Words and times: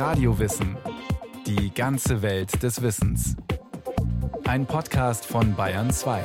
Radiowissen. 0.00 0.78
Die 1.46 1.74
ganze 1.74 2.22
Welt 2.22 2.62
des 2.62 2.80
Wissens. 2.80 3.36
Ein 4.44 4.64
Podcast 4.64 5.26
von 5.26 5.54
Bayern 5.54 5.90
2. 5.90 6.24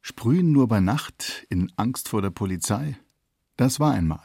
Sprühen 0.00 0.50
nur 0.50 0.66
bei 0.66 0.80
Nacht 0.80 1.46
in 1.50 1.70
Angst 1.76 2.08
vor 2.08 2.20
der 2.20 2.30
Polizei? 2.30 2.96
Das 3.56 3.78
war 3.78 3.92
einmal. 3.92 4.24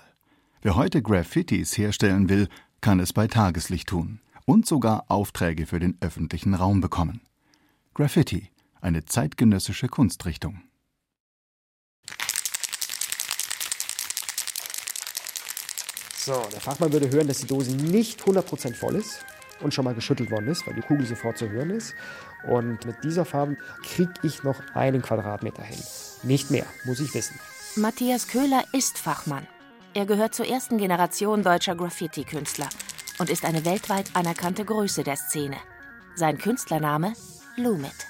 Wer 0.63 0.76
heute 0.76 1.04
Graffitis 1.04 1.78
herstellen 1.78 2.28
will, 2.28 2.48
kann 2.82 3.00
es 3.00 3.14
bei 3.14 3.28
Tageslicht 3.28 3.89
tun 3.89 4.20
und 4.46 4.66
sogar 4.66 5.05
Aufträge 5.09 5.68
für 5.68 5.80
den 5.80 5.96
öffentlichen 6.02 6.55
Raum 6.55 6.82
bekommen. 6.82 7.21
Graffiti, 7.94 8.50
eine 8.82 9.05
zeitgenössische 9.05 9.89
Kunstrichtung. 9.89 10.66
So, 16.27 16.45
der 16.52 16.59
Fachmann 16.59 16.91
würde 16.91 17.09
hören, 17.09 17.26
dass 17.30 17.38
die 17.38 17.48
Dose 17.48 17.72
nicht 17.72 18.22
100% 18.22 18.73
voll 18.73 18.95
ist 18.95 19.23
und 19.62 19.73
schon 19.73 19.86
mal 19.86 19.95
geschüttelt 19.95 20.30
worden 20.30 20.50
ist, 20.50 20.67
weil 20.67 20.73
die 20.73 20.81
Kugel 20.81 21.05
sofort 21.05 21.38
zu 21.38 21.50
hören 21.50 21.70
ist. 21.70 21.95
Und 22.45 22.86
mit 22.86 23.02
dieser 23.02 23.23
Farbe 23.23 23.55
kriege 23.81 24.12
ich 24.23 24.44
noch 24.44 24.59
einen 24.73 25.02
Quadratmeter 25.02 25.63
hin. 25.63 25.81
Nicht 26.23 26.52
mehr, 26.52 26.66
muss 26.84 27.00
ich 27.00 27.13
wissen. 27.13 27.40
Matthias 27.77 28.27
Köhler 28.27 28.66
ist 28.73 28.98
Fachmann. 28.98 29.48
Er 29.94 30.05
gehört 30.05 30.36
zur 30.36 30.45
ersten 30.45 30.77
Generation 30.77 31.44
deutscher 31.44 31.77
Graffiti-Künstler 31.77 32.67
und 33.20 33.30
ist 33.30 33.45
eine 33.45 33.64
weltweit 33.64 34.09
anerkannte 34.14 34.66
Größe 34.66 35.05
der 35.05 35.16
Szene. 35.16 35.55
Sein 36.16 36.38
Künstlername 36.39 37.14
Lumit. 37.55 38.06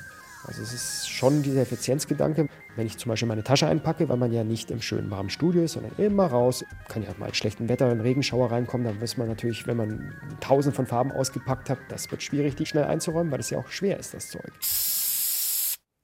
Also 0.48 0.62
es 0.62 0.74
ist 0.74 1.10
schon 1.10 1.44
dieser 1.44 1.62
Effizienzgedanke, 1.62 2.48
wenn 2.78 2.88
ich 2.88 2.98
zum 2.98 3.10
Beispiel 3.10 3.28
meine 3.28 3.44
Tasche 3.44 3.68
einpacke, 3.68 4.08
weil 4.08 4.18
man 4.18 4.32
ja 4.32 4.46
nicht 4.46 4.72
im 4.72 4.82
schönen 4.82 5.12
warmen 5.12 5.30
Studio 5.30 5.64
ist, 5.64 5.74
sondern 5.74 5.92
immer 5.98 6.28
raus, 6.28 6.64
kann 6.88 7.04
ja 7.04 7.10
mal 7.18 7.28
in 7.28 7.34
schlechtem 7.34 7.68
Wetter, 7.68 7.90
ein 7.90 8.00
Regenschauer 8.00 8.52
reinkommen, 8.52 8.88
dann 8.88 9.02
weiß 9.02 9.18
man 9.18 9.28
natürlich, 9.28 9.68
wenn 9.68 9.78
man 9.78 10.14
tausend 10.40 10.76
von 10.76 10.88
Farben 10.88 11.12
ausgepackt 11.12 11.70
hat, 11.70 11.80
das 11.90 12.10
wird 12.10 12.24
schwierig, 12.24 12.56
die 12.56 12.66
schnell 12.66 12.86
einzuräumen, 12.86 13.32
weil 13.32 13.42
es 13.42 13.50
ja 13.50 13.58
auch 13.58 13.68
schwer 13.68 14.00
ist, 14.00 14.14
das 14.14 14.30
Zeug. 14.30 14.54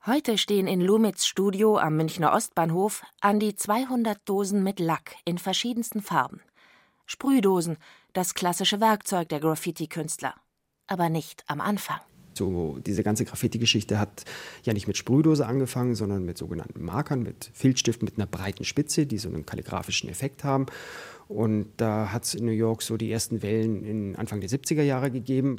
Heute 0.05 0.37
stehen 0.37 0.67
in 0.67 0.81
Lumits 0.81 1.25
Studio 1.25 1.77
am 1.77 1.95
Münchner 1.95 2.33
Ostbahnhof 2.33 3.03
an 3.21 3.39
die 3.39 3.55
200 3.55 4.17
Dosen 4.25 4.61
mit 4.61 4.81
Lack 4.81 5.15
in 5.23 5.37
verschiedensten 5.37 6.01
Farben. 6.01 6.41
Sprühdosen, 7.05 7.77
das 8.11 8.33
klassische 8.33 8.81
Werkzeug 8.81 9.29
der 9.29 9.39
Graffiti-Künstler. 9.39 10.35
Aber 10.87 11.07
nicht 11.07 11.45
am 11.47 11.61
Anfang. 11.61 12.01
So, 12.37 12.79
diese 12.85 13.03
ganze 13.03 13.25
Graffiti-Geschichte 13.25 13.99
hat 13.99 14.25
ja 14.63 14.73
nicht 14.73 14.87
mit 14.87 14.97
Sprühdose 14.97 15.45
angefangen, 15.45 15.95
sondern 15.95 16.25
mit 16.25 16.37
sogenannten 16.37 16.83
Markern, 16.83 17.23
mit 17.23 17.49
Filzstiften 17.53 18.05
mit 18.05 18.17
einer 18.17 18.27
breiten 18.27 18.63
Spitze, 18.63 19.05
die 19.05 19.17
so 19.17 19.29
einen 19.29 19.45
kalligraphischen 19.45 20.09
Effekt 20.09 20.43
haben. 20.43 20.65
Und 21.27 21.67
da 21.77 22.11
hat 22.11 22.25
es 22.25 22.35
in 22.35 22.45
New 22.45 22.51
York 22.51 22.81
so 22.81 22.97
die 22.97 23.11
ersten 23.11 23.41
Wellen 23.41 23.83
in 23.83 24.15
Anfang 24.15 24.39
der 24.41 24.49
70er 24.49 24.83
Jahre 24.83 25.11
gegeben. 25.11 25.55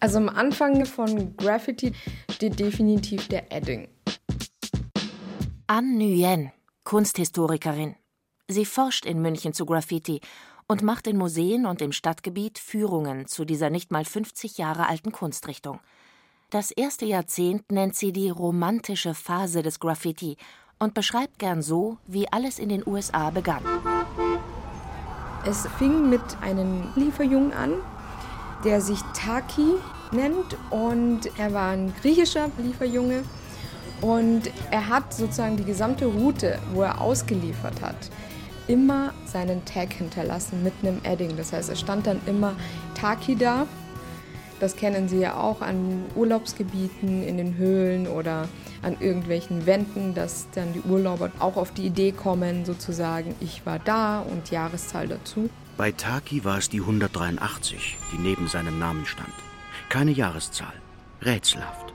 Also 0.00 0.18
am 0.18 0.28
Anfang 0.28 0.84
von 0.84 1.36
Graffiti 1.36 1.92
steht 2.30 2.60
definitiv 2.60 3.28
der 3.28 3.50
Edding. 3.50 3.88
Anne 5.66 5.96
Nguyen, 5.96 6.52
Kunsthistorikerin. 6.84 7.94
Sie 8.48 8.66
forscht 8.66 9.06
in 9.06 9.22
München 9.22 9.54
zu 9.54 9.64
Graffiti 9.64 10.20
und 10.66 10.82
macht 10.82 11.06
in 11.06 11.16
Museen 11.16 11.66
und 11.66 11.82
im 11.82 11.92
Stadtgebiet 11.92 12.58
Führungen 12.58 13.26
zu 13.26 13.44
dieser 13.44 13.70
nicht 13.70 13.90
mal 13.90 14.04
50 14.04 14.58
Jahre 14.58 14.88
alten 14.88 15.12
Kunstrichtung. 15.12 15.80
Das 16.50 16.70
erste 16.70 17.04
Jahrzehnt 17.04 17.72
nennt 17.72 17.96
sie 17.96 18.12
die 18.12 18.30
romantische 18.30 19.14
Phase 19.14 19.62
des 19.62 19.80
Graffiti 19.80 20.36
und 20.78 20.94
beschreibt 20.94 21.38
gern 21.38 21.62
so, 21.62 21.98
wie 22.06 22.30
alles 22.30 22.58
in 22.58 22.68
den 22.68 22.86
USA 22.86 23.30
begann. 23.30 23.62
Es 25.46 25.66
fing 25.78 26.08
mit 26.08 26.22
einem 26.40 26.88
Lieferjungen 26.94 27.52
an, 27.52 27.72
der 28.64 28.80
sich 28.80 29.00
Taki 29.14 29.74
nennt 30.12 30.56
und 30.70 31.22
er 31.38 31.52
war 31.52 31.72
ein 31.72 31.92
griechischer 32.00 32.50
Lieferjunge 32.58 33.24
und 34.00 34.50
er 34.70 34.88
hat 34.88 35.12
sozusagen 35.12 35.56
die 35.56 35.64
gesamte 35.64 36.06
Route, 36.06 36.58
wo 36.72 36.82
er 36.82 37.00
ausgeliefert 37.00 37.82
hat, 37.82 37.96
immer 38.68 39.12
seinen 39.26 39.64
Tag 39.64 39.92
hinterlassen 39.92 40.62
mit 40.62 40.72
einem 40.82 41.00
Edding. 41.04 41.36
Das 41.36 41.52
heißt, 41.52 41.70
es 41.70 41.80
stand 41.80 42.06
dann 42.06 42.20
immer 42.26 42.54
Taki 42.94 43.36
da. 43.36 43.66
Das 44.60 44.76
kennen 44.76 45.08
Sie 45.08 45.18
ja 45.18 45.36
auch 45.36 45.60
an 45.60 46.04
Urlaubsgebieten, 46.14 47.22
in 47.22 47.36
den 47.36 47.56
Höhlen 47.56 48.06
oder 48.06 48.48
an 48.82 48.96
irgendwelchen 49.00 49.66
Wänden, 49.66 50.14
dass 50.14 50.46
dann 50.54 50.72
die 50.72 50.80
Urlauber 50.80 51.30
auch 51.38 51.56
auf 51.56 51.72
die 51.72 51.86
Idee 51.86 52.12
kommen, 52.12 52.64
sozusagen, 52.64 53.34
ich 53.40 53.66
war 53.66 53.78
da 53.78 54.20
und 54.20 54.50
Jahreszahl 54.50 55.08
dazu. 55.08 55.50
Bei 55.76 55.90
Taki 55.90 56.44
war 56.44 56.58
es 56.58 56.68
die 56.68 56.80
183, 56.80 57.98
die 58.12 58.18
neben 58.18 58.46
seinem 58.46 58.78
Namen 58.78 59.06
stand. 59.06 59.32
Keine 59.88 60.12
Jahreszahl. 60.12 60.72
Rätselhaft. 61.22 61.92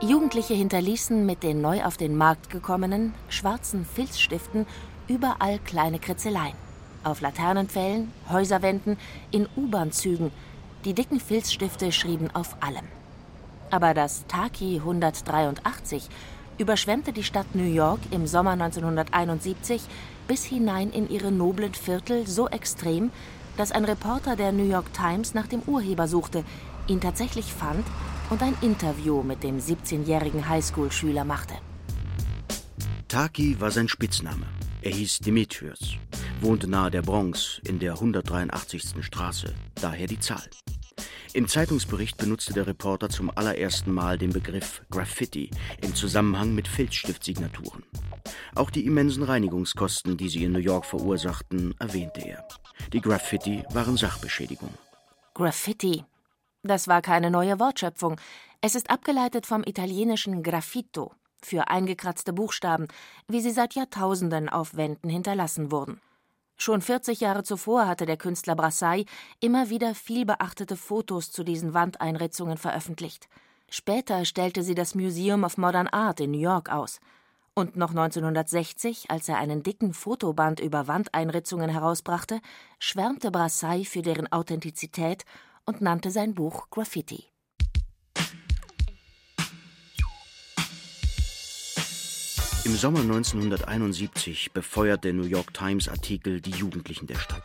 Jugendliche 0.00 0.54
hinterließen 0.54 1.26
mit 1.26 1.42
den 1.42 1.60
neu 1.60 1.84
auf 1.84 1.96
den 1.96 2.16
Markt 2.16 2.50
gekommenen 2.50 3.12
schwarzen 3.28 3.84
Filzstiften 3.84 4.66
überall 5.10 5.58
kleine 5.58 5.98
Kritzeleien. 5.98 6.54
Auf 7.02 7.20
Laternenpfählen, 7.20 8.12
Häuserwänden, 8.30 8.96
in 9.32 9.48
U-Bahn-Zügen. 9.56 10.30
Die 10.84 10.94
dicken 10.94 11.18
Filzstifte 11.18 11.90
schrieben 11.92 12.30
auf 12.32 12.56
allem. 12.62 12.86
Aber 13.70 13.92
das 13.92 14.24
Taki 14.28 14.76
183 14.76 16.08
überschwemmte 16.58 17.12
die 17.12 17.24
Stadt 17.24 17.54
New 17.54 17.72
York 17.72 18.00
im 18.12 18.26
Sommer 18.26 18.52
1971 18.52 19.82
bis 20.28 20.44
hinein 20.44 20.90
in 20.90 21.10
ihre 21.10 21.32
noblen 21.32 21.74
Viertel 21.74 22.26
so 22.26 22.48
extrem, 22.48 23.10
dass 23.56 23.72
ein 23.72 23.84
Reporter 23.84 24.36
der 24.36 24.52
New 24.52 24.68
York 24.68 24.92
Times 24.92 25.34
nach 25.34 25.46
dem 25.46 25.62
Urheber 25.62 26.06
suchte, 26.06 26.44
ihn 26.86 27.00
tatsächlich 27.00 27.52
fand 27.52 27.84
und 28.30 28.42
ein 28.42 28.56
Interview 28.60 29.22
mit 29.22 29.42
dem 29.42 29.58
17-jährigen 29.58 30.48
Highschool-Schüler 30.48 31.24
machte. 31.24 31.54
Taki 33.08 33.60
war 33.60 33.72
sein 33.72 33.88
Spitzname. 33.88 34.46
Er 34.82 34.92
hieß 34.92 35.18
Demetrius, 35.18 35.96
wohnte 36.40 36.66
nahe 36.66 36.90
der 36.90 37.02
Bronx 37.02 37.60
in 37.66 37.78
der 37.78 37.92
183. 37.92 39.04
Straße, 39.04 39.54
daher 39.74 40.06
die 40.06 40.18
Zahl. 40.18 40.48
Im 41.34 41.48
Zeitungsbericht 41.48 42.16
benutzte 42.16 42.54
der 42.54 42.66
Reporter 42.66 43.10
zum 43.10 43.30
allerersten 43.30 43.92
Mal 43.92 44.16
den 44.16 44.32
Begriff 44.32 44.82
Graffiti 44.90 45.50
im 45.82 45.94
Zusammenhang 45.94 46.54
mit 46.54 46.66
Filzstiftsignaturen. 46.66 47.84
Auch 48.54 48.70
die 48.70 48.86
immensen 48.86 49.22
Reinigungskosten, 49.22 50.16
die 50.16 50.30
sie 50.30 50.44
in 50.44 50.52
New 50.52 50.58
York 50.58 50.86
verursachten, 50.86 51.74
erwähnte 51.78 52.22
er. 52.22 52.48
Die 52.92 53.02
Graffiti 53.02 53.62
waren 53.72 53.98
Sachbeschädigung. 53.98 54.72
Graffiti. 55.34 56.04
Das 56.62 56.88
war 56.88 57.02
keine 57.02 57.30
neue 57.30 57.60
Wortschöpfung. 57.60 58.16
Es 58.62 58.74
ist 58.74 58.90
abgeleitet 58.90 59.46
vom 59.46 59.62
italienischen 59.64 60.42
Graffito, 60.42 61.12
für 61.42 61.68
eingekratzte 61.68 62.32
Buchstaben, 62.32 62.88
wie 63.28 63.40
sie 63.40 63.50
seit 63.50 63.74
Jahrtausenden 63.74 64.48
auf 64.48 64.76
Wänden 64.76 65.08
hinterlassen 65.08 65.70
wurden. 65.70 66.00
Schon 66.56 66.82
40 66.82 67.20
Jahre 67.20 67.42
zuvor 67.42 67.88
hatte 67.88 68.04
der 68.04 68.18
Künstler 68.18 68.54
Brassai 68.54 69.06
immer 69.40 69.70
wieder 69.70 69.94
vielbeachtete 69.94 70.76
Fotos 70.76 71.32
zu 71.32 71.42
diesen 71.42 71.72
Wandeinritzungen 71.72 72.58
veröffentlicht. 72.58 73.28
Später 73.70 74.26
stellte 74.26 74.62
sie 74.62 74.74
das 74.74 74.94
Museum 74.94 75.44
of 75.44 75.56
Modern 75.56 75.88
Art 75.88 76.20
in 76.20 76.32
New 76.32 76.38
York 76.38 76.70
aus. 76.70 77.00
Und 77.54 77.76
noch 77.76 77.90
1960, 77.90 79.10
als 79.10 79.28
er 79.28 79.38
einen 79.38 79.62
dicken 79.62 79.94
Fotoband 79.94 80.60
über 80.60 80.86
Wandeinritzungen 80.86 81.70
herausbrachte, 81.70 82.40
schwärmte 82.78 83.30
Brassai 83.30 83.84
für 83.84 84.02
deren 84.02 84.30
Authentizität 84.30 85.24
und 85.64 85.80
nannte 85.80 86.10
sein 86.10 86.34
Buch 86.34 86.68
Graffiti. 86.70 87.29
Im 92.70 92.76
Sommer 92.76 93.00
1971 93.00 94.52
befeuert 94.52 95.02
der 95.02 95.12
New 95.12 95.24
York 95.24 95.52
Times 95.52 95.88
Artikel 95.88 96.40
die 96.40 96.52
Jugendlichen 96.52 97.08
der 97.08 97.16
Stadt. 97.16 97.42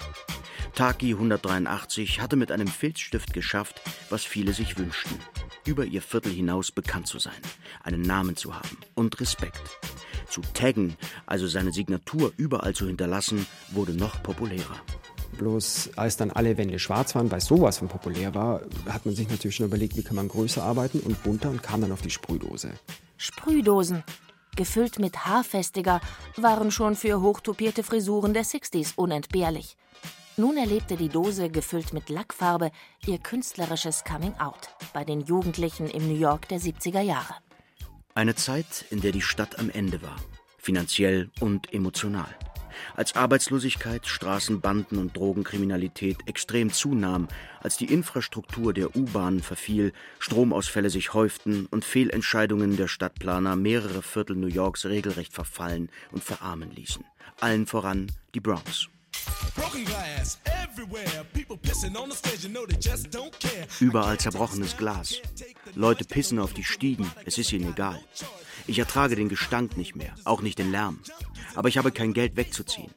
Taki 0.76 1.14
183 1.14 2.22
hatte 2.22 2.36
mit 2.36 2.52
einem 2.52 2.68
Filzstift 2.68 3.34
geschafft, 3.34 3.82
was 4.12 4.24
viele 4.24 4.54
sich 4.54 4.78
wünschten. 4.78 5.18
Über 5.66 5.84
ihr 5.84 6.04
Viertel 6.04 6.32
hinaus 6.32 6.72
bekannt 6.72 7.08
zu 7.08 7.18
sein, 7.18 7.34
einen 7.82 8.04
Namen 8.04 8.36
zu 8.36 8.54
haben 8.54 8.78
und 8.94 9.20
Respekt. 9.20 9.64
Zu 10.30 10.42
taggen, 10.54 10.96
also 11.26 11.48
seine 11.48 11.74
Signatur 11.74 12.32
überall 12.38 12.76
zu 12.76 12.86
hinterlassen, 12.86 13.48
wurde 13.72 13.94
noch 13.94 14.22
populärer. 14.22 14.80
Bloß 15.40 15.90
als 15.96 16.18
dann 16.18 16.30
alle 16.30 16.56
Wände 16.60 16.78
schwarz 16.78 17.16
waren, 17.16 17.32
weil 17.32 17.42
sowas 17.42 17.80
von 17.80 17.88
populär 17.88 18.36
war, 18.36 18.62
hat 18.88 19.08
man 19.08 19.16
sich 19.16 19.28
natürlich 19.28 19.56
schon 19.56 19.66
überlegt, 19.66 19.98
wie 19.98 20.04
kann 20.04 20.18
man 20.18 20.28
größer 20.28 20.62
arbeiten 20.62 21.00
und 21.00 21.24
bunter 21.24 21.50
und 21.50 21.64
kam 21.64 21.82
dann 21.82 21.92
auf 21.92 22.04
die 22.04 22.12
Sprühdose. 22.12 22.74
Sprühdosen, 23.18 24.04
gefüllt 24.56 25.00
mit 25.00 25.26
Haarfestiger, 25.26 26.02
waren 26.38 26.72
schon 26.72 26.96
für 26.96 27.22
hochtopierte 27.22 27.84
Frisuren 27.84 28.34
der 28.34 28.44
60s 28.44 28.94
unentbehrlich. 28.96 29.78
Nun 30.38 30.58
erlebte 30.58 30.98
die 30.98 31.08
Dose, 31.08 31.50
gefüllt 31.50 31.94
mit 31.94 32.10
Lackfarbe, 32.10 32.72
ihr 33.06 33.20
künstlerisches 33.20 34.04
Coming-out 34.04 34.70
bei 34.94 35.06
den 35.06 35.22
Jugendlichen 35.22 35.90
im 35.90 36.08
New 36.10 36.20
York 36.20 36.50
der 36.50 36.60
70er 36.60 37.02
Jahre. 37.02 37.36
Eine 38.14 38.36
Zeit, 38.36 38.86
in 38.90 39.02
der 39.02 39.12
die 39.12 39.22
Stadt 39.22 39.60
am 39.60 39.70
Ende 39.70 40.02
war, 40.02 40.18
finanziell 40.58 41.30
und 41.40 41.74
emotional. 41.74 42.34
Als 42.96 43.16
Arbeitslosigkeit, 43.16 44.08
Straßenbanden 44.08 44.98
und 44.98 45.16
Drogenkriminalität 45.16 46.18
extrem 46.26 46.72
zunahm, 46.72 47.28
als 47.62 47.78
die 47.78 47.92
Infrastruktur 47.92 48.74
der 48.74 48.96
U-Bahn 48.96 49.42
verfiel, 49.42 49.94
Stromausfälle 50.20 50.90
sich 50.90 51.14
häuften 51.14 51.66
und 51.68 51.86
Fehlentscheidungen 51.86 52.78
der 52.78 52.88
Stadtplaner 52.88 53.56
mehrere 53.56 54.02
Viertel 54.02 54.36
New 54.36 54.48
Yorks 54.48 54.86
regelrecht 54.86 55.34
verfallen 55.34 55.90
und 56.12 56.24
verarmen 56.24 56.72
ließen. 56.72 57.04
Allen 57.40 57.68
voran 57.68 58.12
die 58.34 58.40
Bronx. 58.40 58.90
Überall 63.80 64.18
zerbrochenes 64.18 64.78
Glas. 64.78 65.16
Leute 65.74 66.06
pissen 66.06 66.40
auf 66.40 66.54
die 66.54 66.64
Stiegen, 66.64 67.10
es 67.26 67.38
ist 67.38 67.52
ihnen 67.52 67.72
egal. 67.72 68.00
Ich 68.68 68.80
ertrage 68.80 69.16
den 69.16 69.30
Gestank 69.30 69.78
nicht 69.78 69.96
mehr, 69.96 70.14
auch 70.24 70.42
nicht 70.42 70.60
den 70.60 70.72
Lärm. 70.72 71.00
Aber 71.56 71.70
ich 71.70 71.78
habe 71.78 71.92
kein 71.92 72.14
Geld 72.14 72.36
wegzuziehen. 72.36 72.92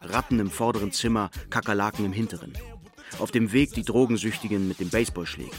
Ratten 0.00 0.40
im 0.40 0.50
vorderen 0.50 0.92
Zimmer, 0.92 1.30
Kakerlaken 1.50 2.04
im 2.04 2.12
hinteren. 2.12 2.52
Auf 3.18 3.30
dem 3.30 3.52
Weg 3.52 3.74
die 3.74 3.84
Drogensüchtigen 3.84 4.66
mit 4.66 4.80
dem 4.80 4.88
Baseballschläger. 4.88 5.56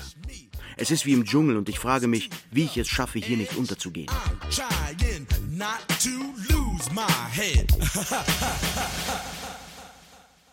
Es 0.75 0.91
ist 0.91 1.05
wie 1.05 1.13
im 1.13 1.25
Dschungel 1.25 1.55
und 1.55 1.69
ich 1.69 1.79
frage 1.79 2.07
mich, 2.07 2.29
wie 2.51 2.63
ich 2.63 2.77
es 2.77 2.87
schaffe, 2.87 3.19
hier 3.19 3.37
nicht 3.37 3.55
unterzugehen. 3.55 4.09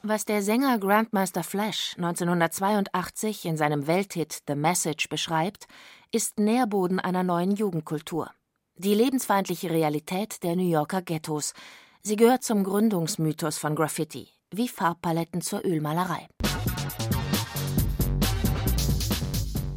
Was 0.02 0.24
der 0.24 0.42
Sänger 0.42 0.78
Grandmaster 0.78 1.42
Flash 1.42 1.94
1982 1.98 3.44
in 3.44 3.58
seinem 3.58 3.86
Welthit 3.86 4.42
The 4.48 4.54
Message 4.54 5.10
beschreibt, 5.10 5.66
ist 6.10 6.38
Nährboden 6.38 6.98
einer 6.98 7.22
neuen 7.22 7.54
Jugendkultur. 7.54 8.30
Die 8.76 8.94
lebensfeindliche 8.94 9.68
Realität 9.68 10.42
der 10.42 10.56
New 10.56 10.66
Yorker 10.66 11.02
Ghettos. 11.02 11.52
Sie 12.00 12.16
gehört 12.16 12.44
zum 12.44 12.64
Gründungsmythos 12.64 13.58
von 13.58 13.74
Graffiti, 13.76 14.28
wie 14.50 14.68
Farbpaletten 14.68 15.42
zur 15.42 15.66
Ölmalerei. 15.66 16.28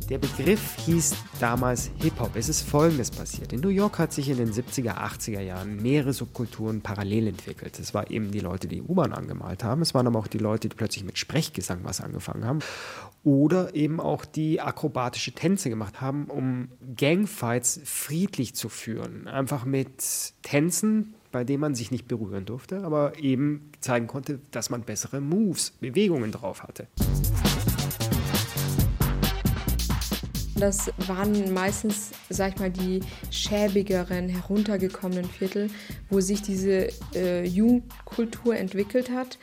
Der 0.09 0.17
Begriff 0.17 0.75
hieß 0.85 1.15
damals 1.39 1.89
Hip-Hop. 1.99 2.35
Es 2.35 2.49
ist 2.49 2.61
Folgendes 2.61 3.09
passiert. 3.09 3.53
In 3.53 3.61
New 3.61 3.69
York 3.69 3.99
hat 3.99 4.11
sich 4.11 4.29
in 4.29 4.37
den 4.37 4.51
70er, 4.51 4.97
80er 4.97 5.39
Jahren 5.39 5.81
mehrere 5.81 6.13
Subkulturen 6.13 6.81
parallel 6.81 7.27
entwickelt. 7.27 7.79
Es 7.79 7.93
waren 7.93 8.07
eben 8.09 8.31
die 8.31 8.41
Leute, 8.41 8.67
die 8.67 8.81
U-Bahn 8.81 9.13
angemalt 9.13 9.63
haben. 9.63 9.81
Es 9.81 9.93
waren 9.93 10.07
aber 10.07 10.19
auch 10.19 10.27
die 10.27 10.39
Leute, 10.39 10.67
die 10.67 10.75
plötzlich 10.75 11.05
mit 11.05 11.17
Sprechgesang 11.17 11.79
was 11.83 12.01
angefangen 12.01 12.45
haben. 12.45 12.59
Oder 13.23 13.75
eben 13.75 14.01
auch 14.01 14.25
die 14.25 14.59
akrobatische 14.59 15.31
Tänze 15.31 15.69
gemacht 15.69 16.01
haben, 16.01 16.25
um 16.25 16.69
Gangfights 16.97 17.79
friedlich 17.85 18.55
zu 18.55 18.67
führen. 18.67 19.27
Einfach 19.29 19.63
mit 19.63 20.33
Tänzen, 20.41 21.13
bei 21.31 21.45
denen 21.45 21.61
man 21.61 21.75
sich 21.75 21.91
nicht 21.91 22.07
berühren 22.07 22.45
durfte, 22.45 22.83
aber 22.83 23.17
eben 23.19 23.71
zeigen 23.79 24.07
konnte, 24.07 24.39
dass 24.51 24.69
man 24.69 24.81
bessere 24.81 25.21
Moves, 25.21 25.71
Bewegungen 25.71 26.31
drauf 26.31 26.63
hatte. 26.63 26.87
Das 30.63 30.93
waren 31.09 31.53
meistens, 31.53 32.11
sag 32.29 32.53
ich 32.53 32.59
mal, 32.61 32.71
die 32.71 33.01
schäbigeren, 33.31 34.29
heruntergekommenen 34.29 35.25
Viertel, 35.25 35.69
wo 36.09 36.21
sich 36.21 36.41
diese 36.41 36.87
äh, 37.13 37.43
Jugendkultur 37.43 38.55
entwickelt 38.55 39.11
hat. 39.11 39.39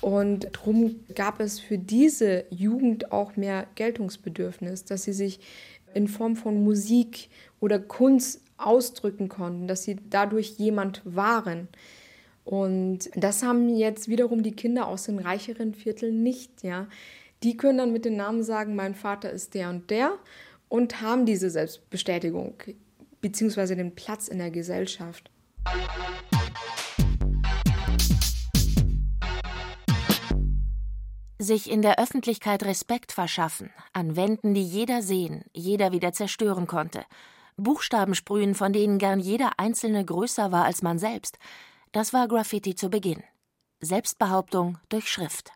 Und 0.00 0.46
darum 0.52 1.00
gab 1.16 1.40
es 1.40 1.58
für 1.58 1.76
diese 1.76 2.44
Jugend 2.50 3.10
auch 3.10 3.34
mehr 3.34 3.66
Geltungsbedürfnis, 3.74 4.84
dass 4.84 5.02
sie 5.02 5.12
sich 5.12 5.40
in 5.92 6.06
Form 6.06 6.36
von 6.36 6.62
Musik 6.62 7.30
oder 7.58 7.80
Kunst 7.80 8.40
ausdrücken 8.56 9.28
konnten, 9.28 9.66
dass 9.66 9.82
sie 9.82 9.96
dadurch 10.08 10.50
jemand 10.50 11.02
waren. 11.04 11.66
Und 12.44 13.10
das 13.16 13.42
haben 13.42 13.74
jetzt 13.74 14.06
wiederum 14.06 14.44
die 14.44 14.54
Kinder 14.54 14.86
aus 14.86 15.02
den 15.02 15.18
reicheren 15.18 15.74
Vierteln 15.74 16.22
nicht, 16.22 16.62
ja. 16.62 16.86
Die 17.42 17.56
können 17.56 17.78
dann 17.78 17.92
mit 17.92 18.04
den 18.04 18.16
Namen 18.16 18.42
sagen, 18.42 18.76
mein 18.76 18.94
Vater 18.94 19.30
ist 19.30 19.54
der 19.54 19.70
und 19.70 19.90
der 19.90 20.12
und 20.70 21.02
haben 21.02 21.26
diese 21.26 21.50
Selbstbestätigung 21.50 22.54
bzw. 23.20 23.74
den 23.74 23.94
Platz 23.94 24.28
in 24.28 24.38
der 24.38 24.50
Gesellschaft. 24.50 25.30
Sich 31.38 31.70
in 31.70 31.82
der 31.82 31.98
Öffentlichkeit 31.98 32.62
Respekt 32.62 33.12
verschaffen, 33.12 33.70
an 33.92 34.14
Wänden, 34.14 34.54
die 34.54 34.62
jeder 34.62 35.02
sehen, 35.02 35.44
jeder 35.52 35.92
wieder 35.92 36.12
zerstören 36.12 36.66
konnte, 36.66 37.04
Buchstaben 37.56 38.14
sprühen, 38.14 38.54
von 38.54 38.72
denen 38.72 38.98
gern 38.98 39.20
jeder 39.20 39.58
einzelne 39.58 40.04
größer 40.04 40.52
war 40.52 40.64
als 40.64 40.82
man 40.82 40.98
selbst, 40.98 41.38
das 41.92 42.12
war 42.12 42.28
Graffiti 42.28 42.74
zu 42.74 42.88
Beginn. 42.88 43.22
Selbstbehauptung 43.80 44.78
durch 44.88 45.10
Schrift. 45.10 45.50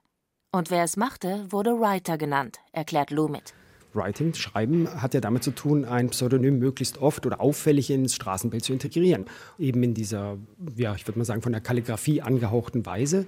Und 0.51 0.71
wer 0.71 0.83
es 0.83 0.97
machte, 0.97 1.47
wurde 1.51 1.79
Writer 1.79 2.19
genannt, 2.19 2.59
erklärt 2.73 3.11
Lumit. 3.11 3.55
Writing, 3.95 4.35
Schreiben, 4.35 4.89
hat 5.01 5.15
ja 5.15 5.21
damit 5.21 5.43
zu 5.43 5.51
tun, 5.51 5.85
ein 5.85 6.11
Pseudonym 6.11 6.59
möglichst 6.59 6.99
oft 6.99 7.27
oder 7.27 7.41
auffällig 7.41 7.91
ins 7.91 8.15
Straßenbild 8.15 8.65
zu 8.65 8.73
integrieren. 8.73 9.27
Eben 9.59 9.83
in 9.83 9.95
dieser, 9.95 10.37
ja, 10.77 10.95
ich 10.95 11.07
würde 11.07 11.19
mal 11.19 11.25
sagen, 11.25 11.43
von 11.43 11.53
der 11.53 11.61
Kalligrafie 11.61 12.23
angehauchten 12.23 12.87
Weise. 12.87 13.27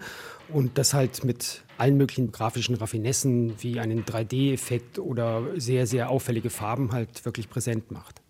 Und 0.49 0.79
das 0.79 0.95
halt 0.95 1.25
mit 1.25 1.63
allen 1.79 1.97
möglichen 1.97 2.33
grafischen 2.33 2.75
Raffinessen 2.75 3.55
wie 3.61 3.81
einen 3.81 4.05
3D-Effekt 4.05 4.99
oder 4.99 5.43
sehr, 5.57 5.87
sehr 5.87 6.11
auffällige 6.11 6.51
Farben 6.51 6.93
halt 6.93 7.25
wirklich 7.25 7.49
präsent 7.49 7.91
macht. 7.91 8.23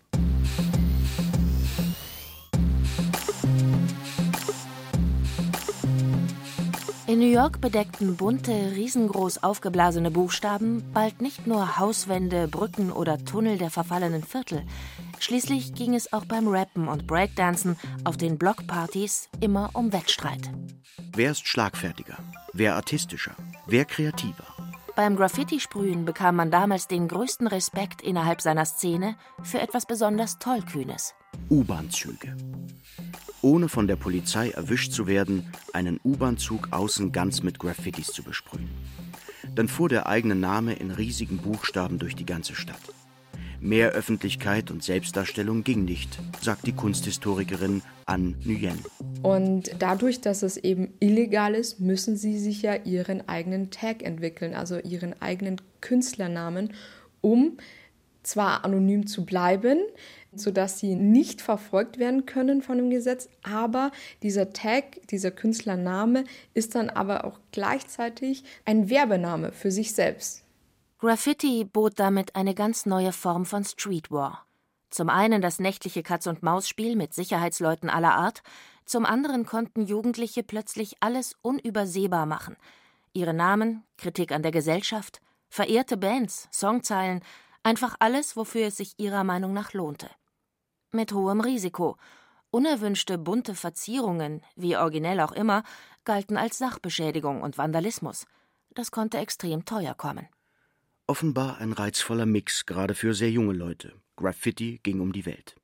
In 7.07 7.19
New 7.19 7.31
York 7.31 7.61
bedeckten 7.61 8.17
bunte, 8.17 8.51
riesengroß 8.75 9.41
aufgeblasene 9.41 10.11
Buchstaben 10.11 10.83
bald 10.91 11.21
nicht 11.21 11.47
nur 11.47 11.79
Hauswände, 11.79 12.49
Brücken 12.49 12.91
oder 12.91 13.23
Tunnel 13.23 13.57
der 13.57 13.69
verfallenen 13.69 14.23
Viertel. 14.23 14.65
Schließlich 15.17 15.73
ging 15.73 15.95
es 15.95 16.11
auch 16.11 16.25
beim 16.25 16.49
Rappen 16.49 16.89
und 16.89 17.07
Breakdancen 17.07 17.77
auf 18.03 18.17
den 18.17 18.37
Blockpartys 18.37 19.29
immer 19.39 19.69
um 19.71 19.93
Wettstreit. 19.93 20.51
Wer 21.15 21.31
ist 21.31 21.47
schlagfertiger? 21.47 22.17
Wer 22.51 22.75
artistischer? 22.75 23.37
Wer 23.67 23.85
kreativer? 23.85 24.43
Beim 24.97 25.15
Graffiti-Sprühen 25.15 26.03
bekam 26.03 26.35
man 26.35 26.51
damals 26.51 26.89
den 26.89 27.07
größten 27.07 27.47
Respekt 27.47 28.01
innerhalb 28.01 28.41
seiner 28.41 28.65
Szene 28.65 29.15
für 29.43 29.61
etwas 29.61 29.85
besonders 29.85 30.39
Tollkühnes. 30.39 31.13
U-Bahn-Züge 31.49 32.35
ohne 33.41 33.69
von 33.69 33.87
der 33.87 33.95
Polizei 33.95 34.49
erwischt 34.49 34.91
zu 34.91 35.07
werden, 35.07 35.51
einen 35.73 35.99
U-Bahn-Zug 36.03 36.69
außen 36.71 37.11
ganz 37.11 37.43
mit 37.43 37.59
Graffitis 37.59 38.07
zu 38.07 38.23
besprühen. 38.23 38.69
Dann 39.55 39.67
fuhr 39.67 39.89
der 39.89 40.07
eigene 40.07 40.35
Name 40.35 40.73
in 40.73 40.91
riesigen 40.91 41.37
Buchstaben 41.37 41.99
durch 41.99 42.15
die 42.15 42.25
ganze 42.25 42.55
Stadt. 42.55 42.81
Mehr 43.59 43.89
Öffentlichkeit 43.91 44.69
und 44.69 44.83
Selbstdarstellung 44.83 45.63
ging 45.63 45.83
nicht, 45.83 46.19
sagt 46.41 46.67
die 46.67 46.73
Kunsthistorikerin 46.73 47.81
Anne 48.05 48.35
Nguyen. 48.45 48.77
Und 49.23 49.71
dadurch, 49.79 50.21
dass 50.21 50.43
es 50.43 50.57
eben 50.57 50.93
illegal 50.99 51.55
ist, 51.55 51.79
müssen 51.79 52.17
sie 52.17 52.37
sich 52.37 52.61
ja 52.61 52.75
ihren 52.75 53.27
eigenen 53.27 53.71
Tag 53.71 54.03
entwickeln, 54.03 54.53
also 54.53 54.77
ihren 54.77 55.19
eigenen 55.21 55.59
Künstlernamen, 55.81 56.73
um 57.21 57.57
zwar 58.27 58.65
anonym 58.65 59.07
zu 59.07 59.25
bleiben, 59.25 59.79
sodass 60.33 60.79
sie 60.79 60.95
nicht 60.95 61.41
verfolgt 61.41 61.97
werden 61.97 62.25
können 62.25 62.61
von 62.61 62.77
dem 62.77 62.89
Gesetz, 62.89 63.29
aber 63.43 63.91
dieser 64.21 64.53
Tag, 64.53 65.07
dieser 65.09 65.31
Künstlername 65.31 66.25
ist 66.53 66.75
dann 66.75 66.89
aber 66.89 67.25
auch 67.25 67.39
gleichzeitig 67.51 68.43
ein 68.65 68.89
Werbename 68.89 69.51
für 69.51 69.71
sich 69.71 69.93
selbst. 69.93 70.43
Graffiti 70.99 71.63
bot 71.63 71.99
damit 71.99 72.35
eine 72.35 72.55
ganz 72.55 72.85
neue 72.85 73.11
Form 73.11 73.45
von 73.45 73.63
Streetwar. 73.63 74.45
Zum 74.89 75.09
einen 75.09 75.41
das 75.41 75.59
nächtliche 75.59 76.01
Katz-und-Maus-Spiel 76.01 76.95
mit 76.95 77.13
Sicherheitsleuten 77.13 77.89
aller 77.89 78.15
Art, 78.15 78.41
zum 78.85 79.05
anderen 79.05 79.45
konnten 79.45 79.85
Jugendliche 79.85 80.43
plötzlich 80.43 80.95
alles 81.01 81.35
unübersehbar 81.41 82.25
machen. 82.25 82.55
Ihre 83.13 83.33
Namen, 83.33 83.83
Kritik 83.97 84.31
an 84.31 84.43
der 84.43 84.51
Gesellschaft, 84.51 85.21
verehrte 85.49 85.97
Bands, 85.97 86.47
Songzeilen, 86.51 87.21
einfach 87.67 87.95
alles, 87.99 88.35
wofür 88.35 88.67
es 88.67 88.77
sich 88.77 88.93
ihrer 88.97 89.23
Meinung 89.23 89.53
nach 89.53 89.73
lohnte 89.73 90.09
mit 90.91 91.13
hohem 91.13 91.41
Risiko. 91.41 91.97
Unerwünschte 92.49 93.17
bunte 93.17 93.55
Verzierungen, 93.55 94.41
wie 94.55 94.77
originell 94.77 95.19
auch 95.19 95.31
immer, 95.31 95.63
galten 96.05 96.37
als 96.37 96.57
Sachbeschädigung 96.57 97.41
und 97.41 97.57
Vandalismus. 97.57 98.25
Das 98.73 98.91
konnte 98.91 99.17
extrem 99.17 99.65
teuer 99.65 99.93
kommen. 99.93 100.27
Offenbar 101.07 101.57
ein 101.57 101.73
reizvoller 101.73 102.25
Mix, 102.25 102.65
gerade 102.65 102.95
für 102.95 103.13
sehr 103.13 103.31
junge 103.31 103.53
Leute. 103.53 103.93
Graffiti 104.15 104.79
ging 104.83 104.99
um 104.99 105.13
die 105.13 105.25
Welt. 105.25 105.55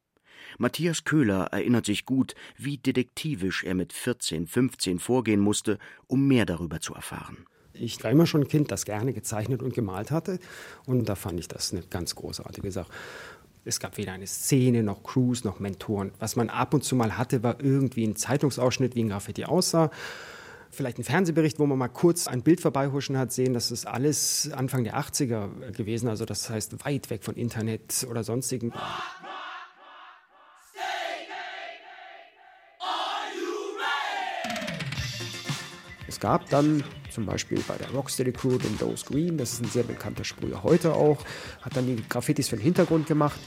Matthias 0.57 1.03
Köhler 1.03 1.48
erinnert 1.51 1.86
sich 1.86 2.05
gut, 2.05 2.36
wie 2.57 2.77
detektivisch 2.77 3.63
er 3.63 3.75
mit 3.75 3.93
14, 3.93 4.45
15 4.48 5.00
vorgehen 5.00 5.39
musste, 5.39 5.79
um 6.07 6.27
mehr 6.27 6.45
darüber 6.45 6.79
zu 6.79 6.93
erfahren. 6.93 7.45
Ich 7.74 8.03
war 8.03 8.12
immer 8.12 8.25
schon 8.25 8.42
ein 8.42 8.48
Kind, 8.48 8.72
das 8.72 8.86
gerne 8.86 9.13
gezeichnet 9.13 9.63
und 9.63 9.74
gemalt 9.74 10.12
hatte. 10.12 10.39
Und 10.86 11.10
da 11.10 11.15
fand 11.15 11.39
ich 11.39 11.48
das 11.48 11.72
eine 11.72 11.82
ganz 11.82 12.15
großartige 12.15 12.72
Sache. 12.72 12.92
Es 13.65 13.80
gab 13.80 13.98
weder 13.98 14.12
eine 14.12 14.27
Szene 14.27 14.84
noch 14.84 15.03
Crews 15.03 15.44
noch 15.44 15.60
Mentoren. 15.60 16.12
Was 16.20 16.36
man 16.36 16.50
ab 16.50 16.74
und 16.74 16.84
zu 16.84 16.96
mal 16.96 17.18
hatte, 17.18 17.44
war 17.44 17.62
irgendwie 17.62 18.06
ein 18.06 18.15
Zeitungsausschnitt, 18.15 18.96
wie 18.96 19.03
ein 19.03 19.10
Graffiti 19.10 19.46
aussah. 19.46 19.89
vielleicht 20.70 20.98
einen 20.98 21.03
Fernsehbericht, 21.03 21.60
wo 21.60 21.65
man 21.65 21.77
mal 21.77 21.88
kurz 21.88 22.27
ein 22.27 22.42
Bild 22.42 22.60
vorbeihuschen 22.60 23.18
hat, 23.18 23.32
sehen, 23.32 23.53
das 23.53 23.72
ist 23.72 23.86
alles 23.86 24.51
Anfang 24.51 24.84
der 24.84 24.98
80er 24.98 25.72
gewesen. 25.72 26.10
Also 26.10 26.25
das 26.25 26.50
heißt 26.50 26.84
weit 26.84 27.10
weg 27.10 27.24
von 27.24 27.36
Internet 27.36 28.06
oder 28.10 28.24
sonstigen. 28.24 28.74
Es 36.08 36.20
gab 36.20 36.50
dann 36.50 36.84
zum 37.13 37.25
Beispiel 37.25 37.63
bei 37.67 37.75
der 37.77 37.89
Rocksteady 37.91 38.32
Crew 38.32 38.58
den 38.58 38.77
Dose 38.77 39.05
Green, 39.05 39.38
das 39.38 39.53
ist 39.53 39.62
ein 39.62 39.70
sehr 39.70 39.84
bekannter 39.84 40.24
Sprüher 40.24 40.63
heute 40.63 40.93
auch, 40.93 41.20
hat 41.62 41.75
dann 41.77 41.86
die 41.86 42.03
Graffitis 42.10 42.50
für 42.50 42.58
den 42.58 42.63
Hintergrund 42.63 43.08
gemacht. 43.08 43.39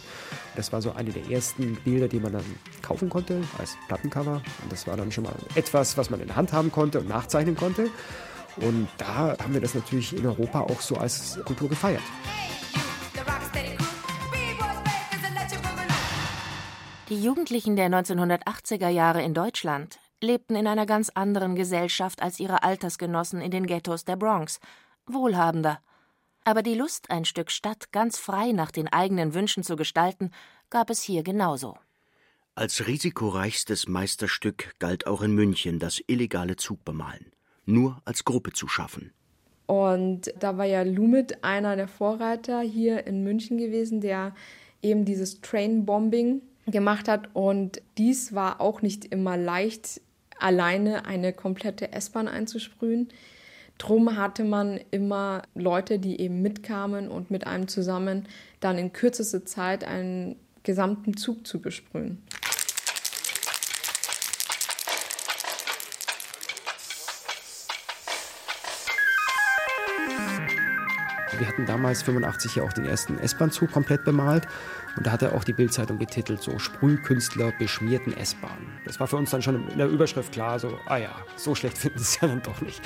Das 0.54 0.72
war 0.72 0.80
so 0.80 0.92
eine 0.92 1.10
der 1.10 1.30
ersten 1.30 1.76
Bilder, 1.84 2.08
die 2.08 2.20
man 2.20 2.32
dann 2.32 2.44
kaufen 2.82 3.08
konnte 3.10 3.42
als 3.58 3.76
Plattencover. 3.88 4.42
Und 4.62 4.72
das 4.72 4.86
war 4.86 4.96
dann 4.96 5.12
schon 5.12 5.24
mal 5.24 5.34
etwas, 5.54 5.96
was 5.98 6.10
man 6.10 6.20
in 6.20 6.28
der 6.28 6.36
Hand 6.36 6.52
haben 6.52 6.72
konnte 6.72 7.00
und 7.00 7.08
nachzeichnen 7.08 7.56
konnte. 7.56 7.90
Und 8.56 8.88
da 8.96 9.36
haben 9.38 9.52
wir 9.52 9.60
das 9.60 9.74
natürlich 9.74 10.16
in 10.16 10.24
Europa 10.24 10.60
auch 10.60 10.80
so 10.80 10.96
als 10.96 11.38
Kultur 11.44 11.68
gefeiert. 11.68 12.02
Die 17.08 17.22
Jugendlichen 17.22 17.76
der 17.76 17.88
1980er 17.88 18.88
Jahre 18.88 19.22
in 19.22 19.32
Deutschland 19.32 19.98
lebten 20.22 20.56
in 20.56 20.66
einer 20.66 20.86
ganz 20.86 21.10
anderen 21.10 21.54
Gesellschaft 21.54 22.22
als 22.22 22.40
ihre 22.40 22.62
Altersgenossen 22.62 23.40
in 23.40 23.50
den 23.50 23.66
Ghettos 23.66 24.04
der 24.04 24.16
Bronx, 24.16 24.60
wohlhabender. 25.06 25.80
Aber 26.44 26.62
die 26.62 26.74
Lust, 26.74 27.10
ein 27.10 27.24
Stück 27.24 27.50
Stadt 27.50 27.92
ganz 27.92 28.18
frei 28.18 28.52
nach 28.52 28.70
den 28.70 28.88
eigenen 28.88 29.34
Wünschen 29.34 29.62
zu 29.62 29.76
gestalten, 29.76 30.30
gab 30.70 30.90
es 30.90 31.02
hier 31.02 31.22
genauso. 31.22 31.76
Als 32.54 32.86
risikoreichstes 32.86 33.88
Meisterstück 33.88 34.74
galt 34.78 35.06
auch 35.06 35.22
in 35.22 35.34
München 35.34 35.78
das 35.78 36.00
illegale 36.06 36.56
Zugbemalen. 36.56 37.32
Nur 37.66 38.00
als 38.04 38.24
Gruppe 38.24 38.52
zu 38.52 38.68
schaffen. 38.68 39.12
Und 39.66 40.32
da 40.38 40.56
war 40.56 40.64
ja 40.64 40.82
Lumit 40.82 41.42
einer 41.44 41.76
der 41.76 41.88
Vorreiter 41.88 42.60
hier 42.60 43.06
in 43.06 43.24
München 43.24 43.58
gewesen, 43.58 44.00
der 44.00 44.34
eben 44.80 45.04
dieses 45.04 45.40
Train-Bombing 45.40 46.40
gemacht 46.66 47.08
hat. 47.08 47.28
Und 47.34 47.82
dies 47.98 48.34
war 48.34 48.60
auch 48.60 48.82
nicht 48.82 49.04
immer 49.06 49.36
leicht, 49.36 50.00
alleine 50.38 51.06
eine 51.06 51.32
komplette 51.32 51.92
S-Bahn 51.92 52.28
einzusprühen. 52.28 53.08
Drum 53.78 54.16
hatte 54.16 54.44
man 54.44 54.80
immer 54.90 55.42
Leute, 55.54 55.98
die 55.98 56.20
eben 56.20 56.40
mitkamen 56.40 57.08
und 57.08 57.30
mit 57.30 57.46
einem 57.46 57.68
zusammen 57.68 58.26
dann 58.60 58.78
in 58.78 58.92
kürzester 58.92 59.44
Zeit 59.44 59.84
einen 59.84 60.36
gesamten 60.62 61.16
Zug 61.16 61.46
zu 61.46 61.60
besprühen. 61.60 62.22
Wir 71.38 71.46
hatten 71.46 71.66
damals 71.66 72.02
85 72.02 72.56
ja 72.56 72.62
auch 72.62 72.72
den 72.72 72.86
ersten 72.86 73.18
S-Bahn-Zug 73.18 73.70
komplett 73.70 74.04
bemalt 74.04 74.46
und 74.96 75.06
da 75.06 75.12
hat 75.12 75.22
er 75.22 75.34
auch 75.34 75.44
die 75.44 75.52
Bildzeitung 75.52 75.98
getitelt 75.98 76.42
so 76.42 76.58
Sprühkünstler 76.58 77.52
beschmierten 77.58 78.16
S-Bahnen. 78.16 78.78
Das 78.84 79.00
war 79.00 79.06
für 79.06 79.16
uns 79.16 79.30
dann 79.30 79.42
schon 79.42 79.68
in 79.68 79.78
der 79.78 79.88
Überschrift 79.88 80.32
klar, 80.32 80.58
so 80.58 80.78
ah 80.86 80.96
ja, 80.96 81.14
so 81.36 81.54
schlecht 81.54 81.76
finden 81.78 81.98
sie 81.98 82.04
es 82.04 82.20
ja 82.20 82.28
dann 82.28 82.42
doch 82.42 82.60
nicht. 82.62 82.80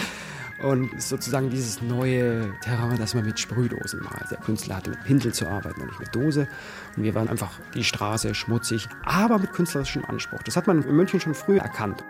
Und 0.62 1.00
sozusagen 1.00 1.48
dieses 1.48 1.80
neue 1.80 2.52
Terrain, 2.60 2.98
das 2.98 3.14
man 3.14 3.24
mit 3.24 3.40
Sprühdosen 3.40 4.02
malt. 4.02 4.30
Der 4.30 4.38
Künstler 4.38 4.76
hatte 4.76 4.90
mit 4.90 5.02
Pinsel 5.04 5.32
zu 5.32 5.48
arbeiten 5.48 5.80
und 5.80 5.86
nicht 5.86 6.00
mit 6.00 6.14
Dose. 6.14 6.48
Und 6.96 7.02
wir 7.02 7.14
waren 7.14 7.28
einfach 7.28 7.58
die 7.74 7.84
Straße 7.84 8.34
schmutzig, 8.34 8.86
aber 9.04 9.38
mit 9.38 9.52
künstlerischem 9.52 10.04
Anspruch. 10.04 10.42
Das 10.42 10.56
hat 10.56 10.66
man 10.66 10.82
in 10.82 10.96
München 10.96 11.18
schon 11.18 11.34
früh 11.34 11.56
erkannt. 11.56 12.04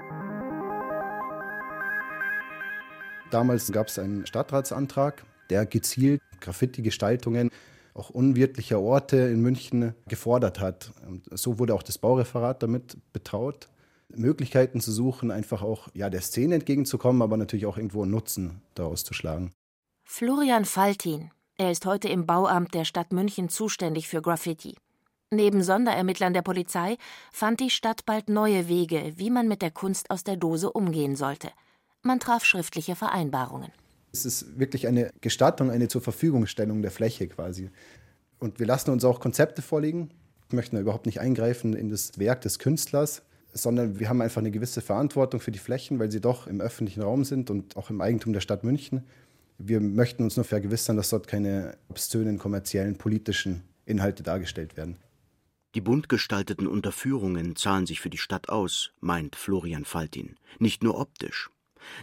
Damals 3.31 3.71
gab 3.71 3.87
es 3.87 4.01
einen 4.01 4.27
Stadtratsantrag, 4.27 5.23
der 5.51 5.65
gezielt 5.65 6.21
Graffiti-Gestaltungen 6.41 7.51
auch 7.95 8.11
unwirtlicher 8.11 8.81
Orte 8.81 9.17
in 9.17 9.41
München 9.41 9.95
gefordert 10.09 10.61
hat. 10.61 10.93
Und 11.07 11.27
so 11.39 11.59
wurde 11.59 11.75
auch 11.75 11.83
das 11.83 11.99
Baureferat 11.99 12.63
damit 12.63 12.97
betraut, 13.13 13.69
Möglichkeiten 14.09 14.81
zu 14.81 14.93
suchen, 14.93 15.31
einfach 15.31 15.63
auch 15.63 15.89
ja, 15.95 16.11
der 16.11 16.21
Szene 16.21 16.57
entgegenzukommen, 16.57 17.23
aber 17.23 17.37
natürlich 17.37 17.67
auch 17.67 17.77
irgendwo 17.77 18.03
einen 18.03 18.11
Nutzen 18.11 18.63
daraus 18.75 19.05
zu 19.05 19.15
schlagen. 19.15 19.53
Florian 20.05 20.65
Faltin. 20.65 21.31
Er 21.57 21.71
ist 21.71 21.85
heute 21.85 22.09
im 22.09 22.27
Bauamt 22.27 22.75
der 22.75 22.85
Stadt 22.85 23.13
München 23.13 23.49
zuständig 23.51 24.09
für 24.09 24.23
Graffiti. 24.23 24.77
Neben 25.31 25.63
Sonderermittlern 25.63 26.33
der 26.33 26.43
Polizei 26.43 26.97
fand 27.31 27.61
die 27.61 27.71
Stadt 27.71 28.05
bald 28.07 28.29
neue 28.29 28.67
Wege, 28.67 29.13
wie 29.17 29.31
man 29.31 29.47
mit 29.47 29.63
der 29.63 29.71
Kunst 29.71 30.11
aus 30.11 30.25
der 30.25 30.37
Dose 30.37 30.73
umgehen 30.73 31.15
sollte. 31.15 31.51
Man 32.03 32.19
traf 32.19 32.45
schriftliche 32.45 32.97
Vereinbarungen. 32.97 33.71
Es 34.13 34.25
ist 34.25 34.59
wirklich 34.59 34.87
eine 34.87 35.11
Gestattung, 35.21 35.71
eine 35.71 35.89
zur 35.89 36.01
Verfügungstellung 36.01 36.83
der 36.83 36.91
Fläche 36.91 37.29
quasi. 37.29 37.71
Und 38.39 38.59
wir 38.59 38.67
lassen 38.67 38.91
uns 38.91 39.05
auch 39.05 39.21
Konzepte 39.21 39.63
vorlegen. 39.63 40.11
Wir 40.49 40.57
möchten 40.57 40.77
überhaupt 40.77 41.07
nicht 41.07 41.21
eingreifen 41.21 41.75
in 41.75 41.89
das 41.89 42.19
Werk 42.19 42.41
des 42.41 42.59
Künstlers, 42.59 43.23
sondern 43.53 44.01
wir 44.01 44.09
haben 44.09 44.23
einfach 44.23 44.41
eine 44.41 44.51
gewisse 44.51 44.81
Verantwortung 44.81 45.41
für 45.41 45.53
die 45.53 45.59
Flächen, 45.59 45.99
weil 45.99 46.11
sie 46.11 46.21
doch 46.21 46.47
im 46.47 46.61
öffentlichen 46.61 47.03
Raum 47.03 47.25
sind 47.25 47.51
und 47.51 47.77
auch 47.77 47.91
im 47.91 48.01
Eigentum 48.01 48.33
der 48.33 48.41
Stadt 48.41 48.65
München. 48.65 49.05
Wir 49.59 49.81
möchten 49.81 50.25
uns 50.25 50.37
nur 50.37 50.45
vergewissern, 50.45 50.97
dass 50.97 51.11
dort 51.11 51.29
keine 51.29 51.77
obszönen, 51.89 52.39
kommerziellen, 52.39 52.97
politischen 52.97 53.63
Inhalte 53.85 54.23
dargestellt 54.23 54.77
werden. 54.77 54.97
Die 55.75 55.81
bunt 55.81 56.09
gestalteten 56.09 56.67
Unterführungen 56.67 57.55
zahlen 57.55 57.87
sich 57.87 58.01
für 58.01 58.11
die 58.11 58.19
Stadt 58.19 58.49
aus, 58.49 58.91
meint 59.01 59.37
Florian 59.37 59.85
Faltin. 59.85 60.37
Nicht 60.59 60.83
nur 60.83 60.99
optisch. 60.99 61.51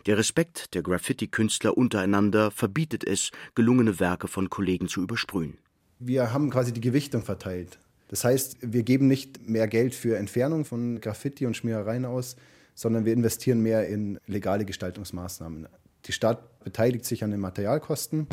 Der 0.06 0.18
Respekt 0.18 0.74
der 0.74 0.82
Graffiti-Künstler 0.82 1.78
untereinander 1.78 2.52
verbietet 2.52 3.04
es, 3.04 3.32
gelungene 3.56 4.00
Werke 4.00 4.28
von 4.28 4.50
Kollegen 4.50 4.88
zu 4.88 5.02
übersprühen. 5.02 5.58
Wir 6.00 6.34
haben 6.34 6.50
quasi 6.50 6.74
die 6.74 6.82
Gewichtung 6.82 7.24
verteilt. 7.24 7.80
Das 8.10 8.24
heißt, 8.24 8.58
wir 8.62 8.84
geben 8.84 9.08
nicht 9.08 9.48
mehr 9.48 9.68
Geld 9.68 9.94
für 9.94 10.18
Entfernung 10.18 10.64
von 10.64 11.02
Graffiti 11.02 11.46
und 11.46 11.58
Schmierereien 11.58 12.06
aus, 12.06 12.36
sondern 12.76 13.06
wir 13.06 13.14
investieren 13.14 13.62
mehr 13.62 13.88
in 13.88 14.20
legale 14.28 14.64
Gestaltungsmaßnahmen. 14.64 15.68
Die 16.06 16.12
Stadt 16.12 16.64
beteiligt 16.64 17.06
sich 17.06 17.24
an 17.24 17.32
den 17.32 17.40
Materialkosten. 17.40 18.28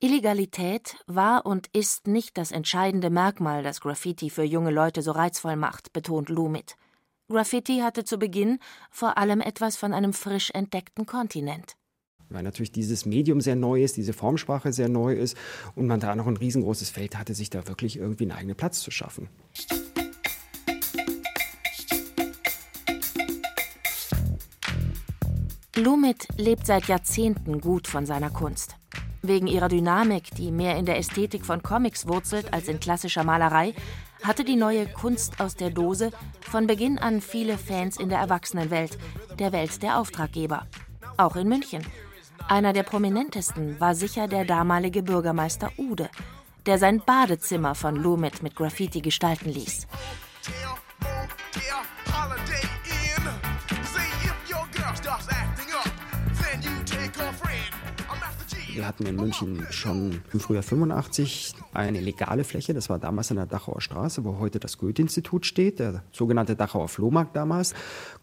Illegalität 0.00 0.96
war 1.06 1.46
und 1.46 1.68
ist 1.72 2.06
nicht 2.06 2.38
das 2.38 2.50
entscheidende 2.50 3.08
Merkmal, 3.08 3.62
das 3.62 3.80
Graffiti 3.80 4.30
für 4.30 4.42
junge 4.42 4.70
Leute 4.70 5.02
so 5.02 5.12
reizvoll 5.12 5.56
macht, 5.56 5.92
betont 5.92 6.28
Lumit. 6.28 6.76
Graffiti 7.30 7.80
hatte 7.80 8.04
zu 8.04 8.18
Beginn 8.18 8.58
vor 8.90 9.18
allem 9.18 9.42
etwas 9.42 9.76
von 9.76 9.92
einem 9.92 10.14
frisch 10.14 10.50
entdeckten 10.54 11.04
Kontinent. 11.04 11.76
Weil 12.30 12.42
natürlich 12.42 12.72
dieses 12.72 13.04
Medium 13.04 13.42
sehr 13.42 13.54
neu 13.54 13.82
ist, 13.82 13.98
diese 13.98 14.14
Formsprache 14.14 14.72
sehr 14.72 14.88
neu 14.88 15.12
ist 15.12 15.36
und 15.74 15.86
man 15.86 16.00
da 16.00 16.16
noch 16.16 16.26
ein 16.26 16.38
riesengroßes 16.38 16.88
Feld 16.88 17.18
hatte, 17.18 17.34
sich 17.34 17.50
da 17.50 17.68
wirklich 17.68 17.98
irgendwie 17.98 18.24
einen 18.24 18.32
eigenen 18.32 18.56
Platz 18.56 18.80
zu 18.80 18.90
schaffen. 18.90 19.28
Lumit 25.76 26.28
lebt 26.38 26.66
seit 26.66 26.88
Jahrzehnten 26.88 27.60
gut 27.60 27.86
von 27.86 28.06
seiner 28.06 28.30
Kunst. 28.30 28.76
Wegen 29.20 29.48
ihrer 29.48 29.68
Dynamik, 29.68 30.30
die 30.34 30.50
mehr 30.50 30.76
in 30.76 30.86
der 30.86 30.96
Ästhetik 30.96 31.44
von 31.44 31.62
Comics 31.62 32.08
wurzelt 32.08 32.54
als 32.54 32.68
in 32.68 32.80
klassischer 32.80 33.24
Malerei, 33.24 33.74
hatte 34.22 34.44
die 34.44 34.56
neue 34.56 34.86
Kunst 34.86 35.40
aus 35.40 35.54
der 35.54 35.70
Dose 35.70 36.10
von 36.40 36.66
Beginn 36.66 36.98
an 36.98 37.20
viele 37.20 37.58
Fans 37.58 37.96
in 37.98 38.08
der 38.08 38.18
Erwachsenenwelt, 38.18 38.98
der 39.38 39.52
Welt 39.52 39.82
der 39.82 39.98
Auftraggeber. 39.98 40.66
Auch 41.16 41.36
in 41.36 41.48
München. 41.48 41.84
Einer 42.48 42.72
der 42.72 42.82
prominentesten 42.82 43.78
war 43.80 43.94
sicher 43.94 44.28
der 44.28 44.44
damalige 44.44 45.02
Bürgermeister 45.02 45.70
Ude, 45.76 46.08
der 46.66 46.78
sein 46.78 47.02
Badezimmer 47.04 47.74
von 47.74 47.96
Lumit 47.96 48.42
mit 48.42 48.56
Graffiti 48.56 49.00
gestalten 49.00 49.50
ließ. 49.50 49.86
Wir 58.78 58.86
hatten 58.86 59.06
in 59.06 59.16
München 59.16 59.66
schon 59.70 60.22
im 60.32 60.38
Frühjahr 60.38 60.62
85 60.62 61.52
eine 61.74 61.98
legale 61.98 62.44
Fläche. 62.44 62.74
Das 62.74 62.88
war 62.88 63.00
damals 63.00 63.28
an 63.32 63.38
der 63.38 63.46
Dachauer 63.46 63.80
Straße, 63.80 64.24
wo 64.24 64.38
heute 64.38 64.60
das 64.60 64.78
Goethe-Institut 64.78 65.46
steht, 65.46 65.80
der 65.80 66.04
sogenannte 66.12 66.54
Dachauer 66.54 66.86
Flohmarkt 66.86 67.34
damals. 67.34 67.74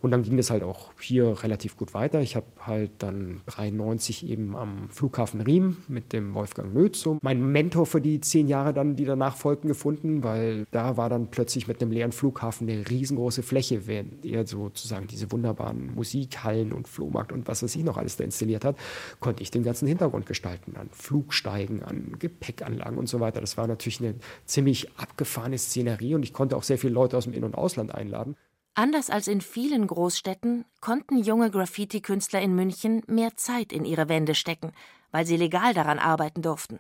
Und 0.01 0.11
dann 0.11 0.23
ging 0.23 0.39
es 0.39 0.51
halt 0.51 0.63
auch 0.63 0.93
hier 0.97 1.43
relativ 1.43 1.75
gut 1.75 1.93
weiter. 1.93 2.21
Ich 2.21 2.37
habe 2.37 2.45
halt 2.61 2.91
dann 2.99 3.41
93 3.47 4.29
eben 4.29 4.55
am 4.55 4.87
Flughafen 4.87 5.41
Riem 5.41 5.75
mit 5.89 6.13
dem 6.13 6.33
Wolfgang 6.33 6.95
so 6.95 7.17
meinen 7.21 7.51
Mentor 7.51 7.85
für 7.85 7.99
die 7.99 8.21
zehn 8.21 8.47
Jahre 8.47 8.73
dann, 8.73 8.95
die 8.95 9.03
danach 9.03 9.35
folgten, 9.35 9.67
gefunden, 9.67 10.23
weil 10.23 10.67
da 10.71 10.95
war 10.95 11.09
dann 11.09 11.31
plötzlich 11.31 11.67
mit 11.67 11.81
einem 11.81 11.91
leeren 11.91 12.13
Flughafen 12.13 12.69
eine 12.69 12.89
riesengroße 12.89 13.43
Fläche, 13.43 13.87
während 13.87 14.23
er 14.23 14.47
sozusagen 14.47 15.07
diese 15.07 15.29
wunderbaren 15.33 15.93
Musikhallen 15.95 16.71
und 16.71 16.87
Flohmarkt 16.87 17.33
und 17.33 17.45
was 17.45 17.61
weiß 17.61 17.75
ich 17.75 17.83
noch 17.83 17.97
alles 17.97 18.15
da 18.15 18.23
installiert 18.23 18.63
hat, 18.63 18.77
konnte 19.19 19.43
ich 19.43 19.51
den 19.51 19.63
ganzen 19.63 19.85
Hintergrund 19.85 20.25
gestalten 20.25 20.44
gestalten, 20.45 20.77
an 20.77 20.89
Flugsteigen, 20.91 21.83
an 21.83 22.17
Gepäckanlagen 22.19 22.97
und 22.97 23.07
so 23.07 23.19
weiter. 23.19 23.41
Das 23.41 23.57
war 23.57 23.67
natürlich 23.67 23.99
eine 23.99 24.15
ziemlich 24.45 24.91
abgefahrene 24.97 25.57
Szenerie 25.57 26.15
und 26.15 26.23
ich 26.23 26.33
konnte 26.33 26.55
auch 26.55 26.63
sehr 26.63 26.77
viele 26.77 26.93
Leute 26.93 27.17
aus 27.17 27.23
dem 27.23 27.33
In- 27.33 27.43
und 27.43 27.55
Ausland 27.55 27.93
einladen. 27.93 28.35
Anders 28.75 29.09
als 29.09 29.27
in 29.27 29.41
vielen 29.41 29.87
Großstädten 29.87 30.65
konnten 30.81 31.17
junge 31.17 31.49
Graffiti-Künstler 31.49 32.41
in 32.41 32.55
München 32.55 33.01
mehr 33.07 33.35
Zeit 33.37 33.71
in 33.71 33.85
ihre 33.85 34.09
Wände 34.09 34.35
stecken, 34.35 34.73
weil 35.11 35.25
sie 35.25 35.37
legal 35.37 35.73
daran 35.73 35.97
arbeiten 35.97 36.41
durften. 36.41 36.79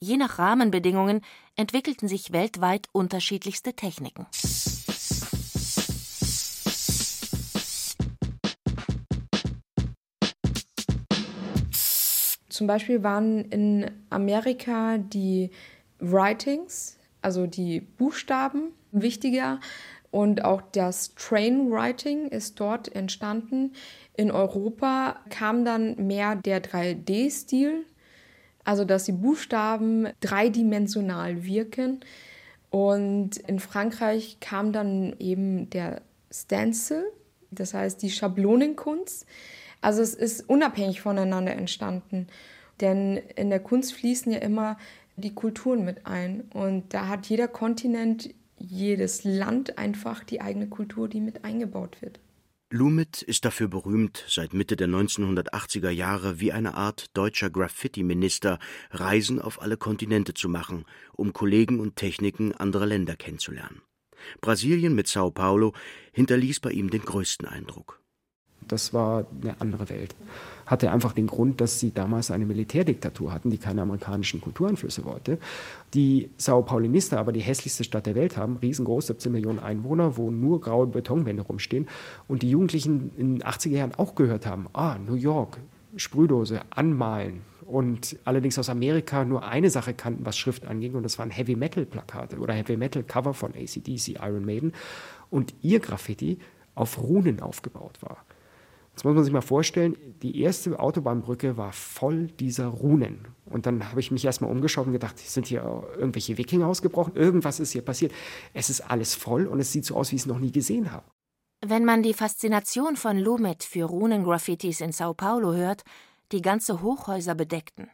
Je 0.00 0.16
nach 0.16 0.38
Rahmenbedingungen 0.38 1.22
entwickelten 1.56 2.08
sich 2.08 2.32
weltweit 2.32 2.88
unterschiedlichste 2.92 3.74
Techniken. 3.74 4.26
Zum 12.54 12.68
Beispiel 12.68 13.02
waren 13.02 13.46
in 13.46 13.90
Amerika 14.10 14.98
die 14.98 15.50
Writings, 15.98 16.96
also 17.20 17.48
die 17.48 17.80
Buchstaben, 17.80 18.68
wichtiger. 18.92 19.58
Und 20.12 20.44
auch 20.44 20.62
das 20.70 21.16
Train 21.16 21.72
Writing 21.72 22.28
ist 22.28 22.60
dort 22.60 22.94
entstanden. 22.94 23.72
In 24.16 24.30
Europa 24.30 25.16
kam 25.30 25.64
dann 25.64 26.06
mehr 26.06 26.36
der 26.36 26.62
3D-Stil, 26.62 27.86
also 28.62 28.84
dass 28.84 29.02
die 29.02 29.10
Buchstaben 29.10 30.10
dreidimensional 30.20 31.42
wirken. 31.42 32.04
Und 32.70 33.36
in 33.36 33.58
Frankreich 33.58 34.38
kam 34.38 34.72
dann 34.72 35.16
eben 35.18 35.70
der 35.70 36.02
Stencil, 36.30 37.02
das 37.50 37.74
heißt 37.74 38.00
die 38.00 38.10
Schablonenkunst. 38.10 39.26
Also 39.84 40.00
es 40.00 40.14
ist 40.14 40.48
unabhängig 40.48 41.02
voneinander 41.02 41.52
entstanden. 41.52 42.28
Denn 42.80 43.18
in 43.36 43.50
der 43.50 43.60
Kunst 43.60 43.92
fließen 43.92 44.32
ja 44.32 44.38
immer 44.38 44.78
die 45.16 45.34
Kulturen 45.34 45.84
mit 45.84 46.06
ein. 46.06 46.40
Und 46.54 46.94
da 46.94 47.08
hat 47.08 47.26
jeder 47.26 47.48
Kontinent, 47.48 48.30
jedes 48.56 49.24
Land 49.24 49.76
einfach 49.76 50.24
die 50.24 50.40
eigene 50.40 50.68
Kultur, 50.68 51.06
die 51.06 51.20
mit 51.20 51.44
eingebaut 51.44 52.00
wird. 52.00 52.18
Lumet 52.70 53.20
ist 53.20 53.44
dafür 53.44 53.68
berühmt, 53.68 54.24
seit 54.26 54.54
Mitte 54.54 54.74
der 54.76 54.88
1980er 54.88 55.90
Jahre 55.90 56.40
wie 56.40 56.50
eine 56.50 56.74
Art 56.74 57.10
deutscher 57.12 57.50
Graffiti-Minister 57.50 58.58
Reisen 58.90 59.38
auf 59.38 59.60
alle 59.60 59.76
Kontinente 59.76 60.32
zu 60.32 60.48
machen, 60.48 60.86
um 61.12 61.34
Kollegen 61.34 61.78
und 61.78 61.96
Techniken 61.96 62.54
anderer 62.54 62.86
Länder 62.86 63.16
kennenzulernen. 63.16 63.82
Brasilien 64.40 64.94
mit 64.94 65.08
Sao 65.08 65.30
Paulo 65.30 65.74
hinterließ 66.12 66.60
bei 66.60 66.70
ihm 66.70 66.88
den 66.88 67.02
größten 67.02 67.46
Eindruck. 67.46 68.00
Das 68.68 68.92
war 68.94 69.26
eine 69.42 69.60
andere 69.60 69.88
Welt. 69.88 70.14
Hatte 70.66 70.90
einfach 70.90 71.12
den 71.12 71.26
Grund, 71.26 71.60
dass 71.60 71.78
sie 71.78 71.92
damals 71.92 72.30
eine 72.30 72.46
Militärdiktatur 72.46 73.32
hatten, 73.32 73.50
die 73.50 73.58
keine 73.58 73.82
amerikanischen 73.82 74.40
Kultureinflüsse 74.40 75.04
wollte. 75.04 75.38
Die 75.92 76.30
Sao 76.38 76.62
Paulinister 76.62 77.18
aber 77.18 77.32
die 77.32 77.40
hässlichste 77.40 77.84
Stadt 77.84 78.06
der 78.06 78.14
Welt 78.14 78.36
haben, 78.36 78.56
riesengroß, 78.56 79.08
17 79.08 79.30
Millionen 79.30 79.58
Einwohner, 79.58 80.16
wo 80.16 80.30
nur 80.30 80.60
graue 80.60 80.86
Betonwände 80.86 81.42
rumstehen. 81.42 81.86
Und 82.28 82.42
die 82.42 82.50
Jugendlichen 82.50 83.10
in 83.16 83.36
den 83.36 83.42
80er 83.42 83.70
Jahren 83.70 83.94
auch 83.94 84.14
gehört 84.14 84.46
haben, 84.46 84.68
ah, 84.72 84.96
New 84.98 85.14
York, 85.14 85.58
Sprühdose, 85.96 86.62
anmalen. 86.70 87.42
Und 87.66 88.16
allerdings 88.24 88.58
aus 88.58 88.68
Amerika 88.68 89.24
nur 89.24 89.44
eine 89.44 89.70
Sache 89.70 89.94
kannten, 89.94 90.26
was 90.26 90.36
Schrift 90.36 90.66
anging, 90.66 90.94
und 90.94 91.02
das 91.02 91.18
waren 91.18 91.30
Heavy 91.30 91.56
Metal 91.56 91.86
Plakate 91.86 92.38
oder 92.38 92.52
Heavy 92.54 92.76
Metal 92.76 93.02
Cover 93.02 93.32
von 93.32 93.52
ACDC, 93.54 94.18
Iron 94.20 94.44
Maiden. 94.44 94.72
Und 95.30 95.54
ihr 95.62 95.80
Graffiti 95.80 96.38
auf 96.74 97.02
Runen 97.02 97.40
aufgebaut 97.40 98.02
war. 98.02 98.24
Das 98.94 99.04
muss 99.04 99.14
man 99.14 99.24
sich 99.24 99.32
mal 99.32 99.40
vorstellen, 99.40 99.96
die 100.22 100.40
erste 100.40 100.78
Autobahnbrücke 100.78 101.56
war 101.56 101.72
voll 101.72 102.28
dieser 102.28 102.66
Runen. 102.66 103.26
Und 103.44 103.66
dann 103.66 103.90
habe 103.90 104.00
ich 104.00 104.10
mich 104.10 104.24
erstmal 104.24 104.50
umgeschaut 104.50 104.86
und 104.86 104.92
gedacht, 104.92 105.18
sind 105.18 105.46
hier 105.46 105.62
irgendwelche 105.96 106.38
Wikinger 106.38 106.68
ausgebrochen? 106.68 107.16
Irgendwas 107.16 107.60
ist 107.60 107.72
hier 107.72 107.82
passiert. 107.82 108.12
Es 108.52 108.70
ist 108.70 108.80
alles 108.80 109.14
voll 109.14 109.46
und 109.46 109.60
es 109.60 109.72
sieht 109.72 109.84
so 109.84 109.96
aus, 109.96 110.12
wie 110.12 110.16
ich 110.16 110.22
es 110.22 110.26
noch 110.26 110.38
nie 110.38 110.52
gesehen 110.52 110.92
habe. 110.92 111.04
Wenn 111.66 111.84
man 111.84 112.02
die 112.02 112.14
Faszination 112.14 112.96
von 112.96 113.18
Lumet 113.18 113.64
für 113.64 113.84
Runengraffitis 113.84 114.80
in 114.80 114.92
Sao 114.92 115.14
Paulo 115.14 115.54
hört, 115.54 115.82
die 116.30 116.42
ganze 116.42 116.82
Hochhäuser 116.82 117.34
bedeckten, 117.34 117.88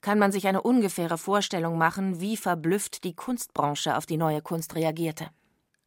kann 0.00 0.18
man 0.18 0.32
sich 0.32 0.46
eine 0.46 0.62
ungefähre 0.62 1.18
Vorstellung 1.18 1.76
machen, 1.76 2.20
wie 2.20 2.36
verblüfft 2.36 3.04
die 3.04 3.14
Kunstbranche 3.14 3.96
auf 3.96 4.06
die 4.06 4.16
neue 4.16 4.40
Kunst 4.40 4.74
reagierte. 4.74 5.28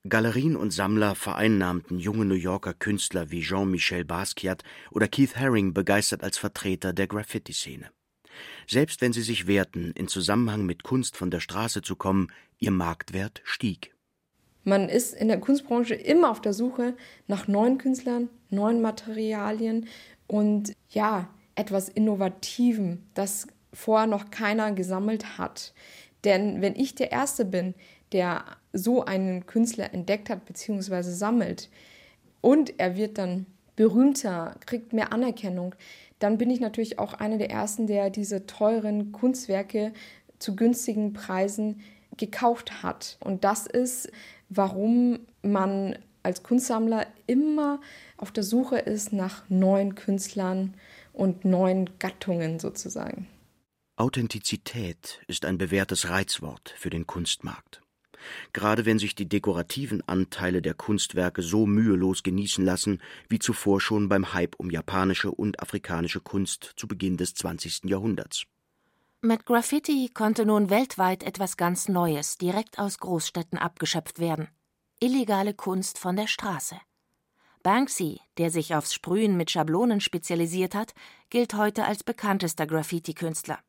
Galerien 0.09 0.57
und 0.57 0.71
Sammler 0.71 1.15
vereinnahmten 1.15 1.97
junge 1.97 2.25
New 2.25 2.35
Yorker 2.35 2.73
Künstler 2.73 3.31
wie 3.31 3.41
Jean-Michel 3.41 4.03
Basquiat 4.03 4.61
oder 4.91 5.07
Keith 5.07 5.37
Haring 5.37 5.73
begeistert 5.73 6.23
als 6.23 6.37
Vertreter 6.37 6.91
der 6.91 7.07
Graffiti-Szene. 7.07 7.89
Selbst 8.67 8.99
wenn 8.99 9.13
sie 9.13 9.21
sich 9.21 9.47
wehrten, 9.47 9.91
in 9.91 10.09
Zusammenhang 10.09 10.65
mit 10.65 10.83
Kunst 10.83 11.15
von 11.15 11.31
der 11.31 11.39
Straße 11.39 11.81
zu 11.81 11.95
kommen, 11.95 12.27
ihr 12.59 12.71
Marktwert 12.71 13.41
stieg. 13.45 13.95
Man 14.65 14.89
ist 14.89 15.13
in 15.13 15.29
der 15.29 15.39
Kunstbranche 15.39 15.95
immer 15.95 16.31
auf 16.31 16.41
der 16.41 16.53
Suche 16.53 16.95
nach 17.27 17.47
neuen 17.47 17.77
Künstlern, 17.77 18.29
neuen 18.49 18.81
Materialien 18.81 19.87
und 20.27 20.73
ja, 20.89 21.29
etwas 21.55 21.87
Innovativem, 21.87 23.03
das 23.13 23.47
vorher 23.71 24.07
noch 24.07 24.31
keiner 24.31 24.73
gesammelt 24.73 25.37
hat. 25.37 25.73
Denn 26.25 26.61
wenn 26.61 26.75
ich 26.75 26.95
der 26.95 27.11
Erste 27.11 27.45
bin, 27.45 27.73
der 28.11 28.43
so 28.73 29.05
einen 29.05 29.45
Künstler 29.45 29.93
entdeckt 29.93 30.29
hat 30.29 30.45
bzw. 30.45 31.03
sammelt 31.03 31.69
und 32.41 32.79
er 32.79 32.97
wird 32.97 33.17
dann 33.17 33.45
berühmter, 33.75 34.55
kriegt 34.65 34.93
mehr 34.93 35.13
Anerkennung, 35.13 35.75
dann 36.19 36.37
bin 36.37 36.49
ich 36.49 36.59
natürlich 36.59 36.99
auch 36.99 37.13
einer 37.13 37.37
der 37.37 37.49
Ersten, 37.49 37.87
der 37.87 38.09
diese 38.09 38.45
teuren 38.45 39.11
Kunstwerke 39.11 39.93
zu 40.39 40.55
günstigen 40.55 41.13
Preisen 41.13 41.81
gekauft 42.17 42.83
hat. 42.83 43.17
Und 43.19 43.43
das 43.43 43.67
ist, 43.67 44.11
warum 44.49 45.19
man 45.41 45.97
als 46.21 46.43
Kunstsammler 46.43 47.07
immer 47.27 47.81
auf 48.17 48.31
der 48.31 48.43
Suche 48.43 48.77
ist 48.77 49.13
nach 49.13 49.49
neuen 49.49 49.95
Künstlern 49.95 50.75
und 51.11 51.45
neuen 51.45 51.89
Gattungen 51.99 52.59
sozusagen. 52.59 53.27
Authentizität 53.95 55.21
ist 55.27 55.45
ein 55.45 55.57
bewährtes 55.57 56.09
Reizwort 56.09 56.73
für 56.77 56.89
den 56.89 57.05
Kunstmarkt. 57.05 57.82
Gerade 58.53 58.85
wenn 58.85 58.99
sich 58.99 59.15
die 59.15 59.27
dekorativen 59.27 60.01
Anteile 60.07 60.61
der 60.61 60.73
Kunstwerke 60.73 61.41
so 61.41 61.65
mühelos 61.65 62.23
genießen 62.23 62.63
lassen, 62.63 63.01
wie 63.29 63.39
zuvor 63.39 63.81
schon 63.81 64.09
beim 64.09 64.33
Hype 64.33 64.55
um 64.57 64.69
japanische 64.69 65.31
und 65.31 65.59
afrikanische 65.61 66.19
Kunst 66.19 66.73
zu 66.75 66.87
Beginn 66.87 67.17
des 67.17 67.33
20. 67.35 67.81
Jahrhunderts. 67.85 68.45
Mit 69.21 69.45
Graffiti 69.45 70.09
konnte 70.13 70.45
nun 70.45 70.69
weltweit 70.69 71.23
etwas 71.23 71.55
ganz 71.55 71.87
Neues 71.87 72.37
direkt 72.37 72.77
aus 72.77 72.97
Großstädten 72.97 73.57
abgeschöpft 73.57 74.19
werden. 74.19 74.49
Illegale 74.99 75.53
Kunst 75.53 75.97
von 75.97 76.15
der 76.17 76.27
Straße. 76.27 76.75
Banksy, 77.63 78.19
der 78.37 78.51
sich 78.51 78.75
aufs 78.75 78.93
Sprühen 78.93 79.37
mit 79.37 79.49
Schablonen 79.49 80.01
spezialisiert 80.01 80.75
hat, 80.75 80.93
gilt 81.29 81.53
heute 81.53 81.85
als 81.85 82.03
bekanntester 82.03 82.67
Graffiti-Künstler. 82.67 83.59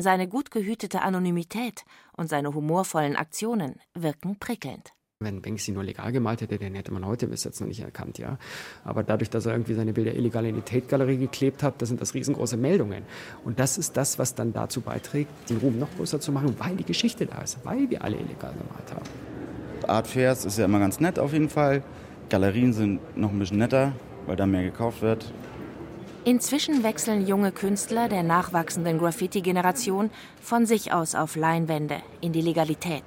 Seine 0.00 0.26
gut 0.26 0.50
gehütete 0.50 1.02
Anonymität 1.02 1.84
und 2.16 2.28
seine 2.28 2.52
humorvollen 2.52 3.14
Aktionen 3.14 3.76
wirken 3.94 4.36
prickelnd. 4.40 4.92
Wenn 5.20 5.40
Banksy 5.40 5.70
nur 5.70 5.84
legal 5.84 6.10
gemalt 6.10 6.40
hätte, 6.40 6.58
den 6.58 6.74
hätte 6.74 6.92
man 6.92 7.06
heute 7.06 7.28
bis 7.28 7.44
jetzt 7.44 7.60
noch 7.60 7.68
nicht 7.68 7.78
erkannt, 7.78 8.18
ja. 8.18 8.36
Aber 8.82 9.04
dadurch, 9.04 9.30
dass 9.30 9.46
er 9.46 9.52
irgendwie 9.52 9.74
seine 9.74 9.92
Bilder 9.92 10.12
illegal 10.12 10.44
in 10.46 10.56
die 10.56 10.62
Tate-Galerie 10.62 11.18
geklebt 11.18 11.62
hat, 11.62 11.80
das 11.80 11.90
sind 11.90 12.00
das 12.00 12.12
riesengroße 12.12 12.56
Meldungen. 12.56 13.04
Und 13.44 13.60
das 13.60 13.78
ist 13.78 13.96
das, 13.96 14.18
was 14.18 14.34
dann 14.34 14.52
dazu 14.52 14.80
beiträgt, 14.80 15.30
den 15.48 15.58
Ruhm 15.58 15.78
noch 15.78 15.94
größer 15.96 16.18
zu 16.18 16.32
machen, 16.32 16.56
weil 16.58 16.74
die 16.74 16.84
Geschichte 16.84 17.26
da 17.26 17.42
ist, 17.42 17.64
weil 17.64 17.88
wir 17.88 18.02
alle 18.02 18.16
illegal 18.16 18.52
gemalt 18.52 18.92
haben. 18.92 19.88
Art 19.88 20.08
Fairs 20.08 20.44
ist 20.44 20.58
ja 20.58 20.64
immer 20.64 20.80
ganz 20.80 20.98
nett 20.98 21.20
auf 21.20 21.32
jeden 21.32 21.50
Fall. 21.50 21.84
Galerien 22.30 22.72
sind 22.72 23.16
noch 23.16 23.30
ein 23.30 23.38
bisschen 23.38 23.58
netter, 23.58 23.92
weil 24.26 24.34
da 24.34 24.44
mehr 24.44 24.64
gekauft 24.64 25.02
wird. 25.02 25.32
Inzwischen 26.26 26.82
wechseln 26.82 27.26
junge 27.26 27.52
Künstler 27.52 28.08
der 28.08 28.22
nachwachsenden 28.22 28.96
Graffiti-Generation 28.96 30.08
von 30.40 30.64
sich 30.64 30.90
aus 30.90 31.14
auf 31.14 31.36
Leinwände 31.36 31.96
in 32.22 32.32
die 32.32 32.40
Legalität. 32.40 33.02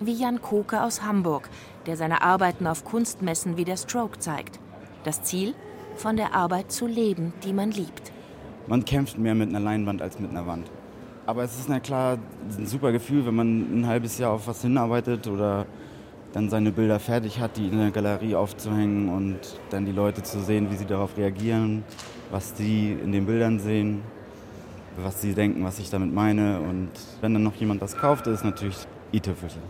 Wie 0.00 0.14
Jan 0.14 0.42
Koke 0.42 0.82
aus 0.82 1.04
Hamburg, 1.04 1.48
der 1.86 1.96
seine 1.96 2.20
Arbeiten 2.20 2.66
auf 2.66 2.84
Kunstmessen 2.84 3.56
wie 3.56 3.64
der 3.64 3.76
Stroke 3.76 4.18
zeigt. 4.18 4.58
Das 5.04 5.22
Ziel? 5.22 5.54
Von 5.94 6.16
der 6.16 6.34
Arbeit 6.34 6.72
zu 6.72 6.88
leben, 6.88 7.32
die 7.44 7.52
man 7.52 7.70
liebt. 7.70 8.10
Man 8.66 8.84
kämpft 8.84 9.18
mehr 9.18 9.36
mit 9.36 9.50
einer 9.50 9.60
Leinwand 9.60 10.02
als 10.02 10.18
mit 10.18 10.32
einer 10.32 10.48
Wand. 10.48 10.68
Aber 11.26 11.44
es 11.44 11.56
ist 11.60 11.68
na 11.68 11.78
klar 11.78 12.18
ein 12.58 12.66
super 12.66 12.90
Gefühl, 12.90 13.24
wenn 13.24 13.36
man 13.36 13.82
ein 13.82 13.86
halbes 13.86 14.18
Jahr 14.18 14.32
auf 14.32 14.48
was 14.48 14.62
hinarbeitet 14.62 15.28
oder 15.28 15.64
dann 16.32 16.50
seine 16.50 16.72
Bilder 16.72 16.98
fertig 16.98 17.38
hat, 17.38 17.56
die 17.56 17.68
in 17.68 17.78
der 17.78 17.92
Galerie 17.92 18.34
aufzuhängen 18.34 19.10
und 19.10 19.38
dann 19.70 19.86
die 19.86 19.92
Leute 19.92 20.24
zu 20.24 20.40
sehen, 20.40 20.72
wie 20.72 20.76
sie 20.76 20.86
darauf 20.86 21.16
reagieren 21.16 21.84
was 22.30 22.56
sie 22.56 22.92
in 22.92 23.12
den 23.12 23.26
Bildern 23.26 23.58
sehen, 23.58 24.02
was 24.96 25.20
sie 25.20 25.34
denken, 25.34 25.64
was 25.64 25.78
ich 25.78 25.90
damit 25.90 26.12
meine. 26.12 26.60
Und 26.60 26.90
wenn 27.20 27.32
dann 27.32 27.42
noch 27.42 27.54
jemand 27.54 27.82
das 27.82 27.96
kauft, 27.96 28.26
ist 28.26 28.44
natürlich 28.44 28.76
i-Tüpfelchen. 29.12 29.62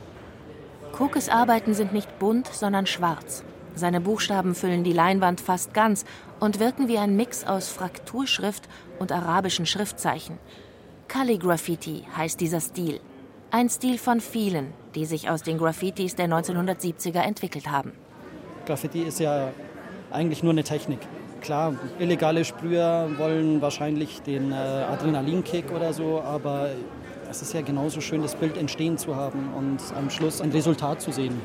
Kokes 0.93 1.29
Arbeiten 1.29 1.75
sind 1.75 1.93
nicht 1.93 2.19
bunt, 2.19 2.49
sondern 2.49 2.87
schwarz. 2.87 3.45
Seine 3.75 4.01
Buchstaben 4.01 4.55
füllen 4.55 4.83
die 4.83 4.93
Leinwand 4.93 5.41
fast 5.41 5.73
ganz 5.73 6.05
und 6.41 6.59
wirken 6.59 6.89
wie 6.89 6.99
ein 6.99 7.15
Mix 7.15 7.45
aus 7.45 7.69
Frakturschrift 7.69 8.69
und 8.99 9.13
arabischen 9.13 9.67
Schriftzeichen. 9.67 10.39
Calligraffiti 11.07 12.05
heißt 12.17 12.41
dieser 12.41 12.61
Stil. 12.61 13.01
Ein 13.51 13.71
Stil 13.71 13.99
von 13.99 14.21
vielen, 14.21 14.73
die 14.95 15.07
sich 15.07 15.31
aus 15.31 15.43
den 15.43 15.59
Graffitis 15.59 16.17
der 16.17 16.29
1970er 16.29 17.21
entwickelt 17.21 17.71
haben. 17.71 17.93
Graffiti 18.67 19.03
ist 19.03 19.21
ja 19.21 19.53
eigentlich 20.11 20.43
nur 20.43 20.53
eine 20.53 20.65
Technik. 20.65 20.99
Klar, 21.41 21.75
illegale 21.99 22.45
Sprüher 22.45 23.11
wollen 23.17 23.63
wahrscheinlich 23.63 24.23
den 24.23 24.53
äh, 24.53 24.55
Adrenalinkick 24.55 25.71
oder 25.71 25.93
so, 25.93 26.21
aber 26.21 26.71
es 27.31 27.43
ist 27.43 27.55
ja 27.55 27.61
genauso 27.61 28.01
schön, 28.01 28.23
das 28.23 28.35
Bild 28.35 28.57
entstehen 28.57 28.99
zu 28.99 29.15
haben 29.15 29.53
und 29.57 29.79
am 29.97 30.11
Schluss 30.11 30.41
ein 30.41 30.51
Resultat 30.51 31.01
zu 31.01 31.13
sehen. 31.13 31.41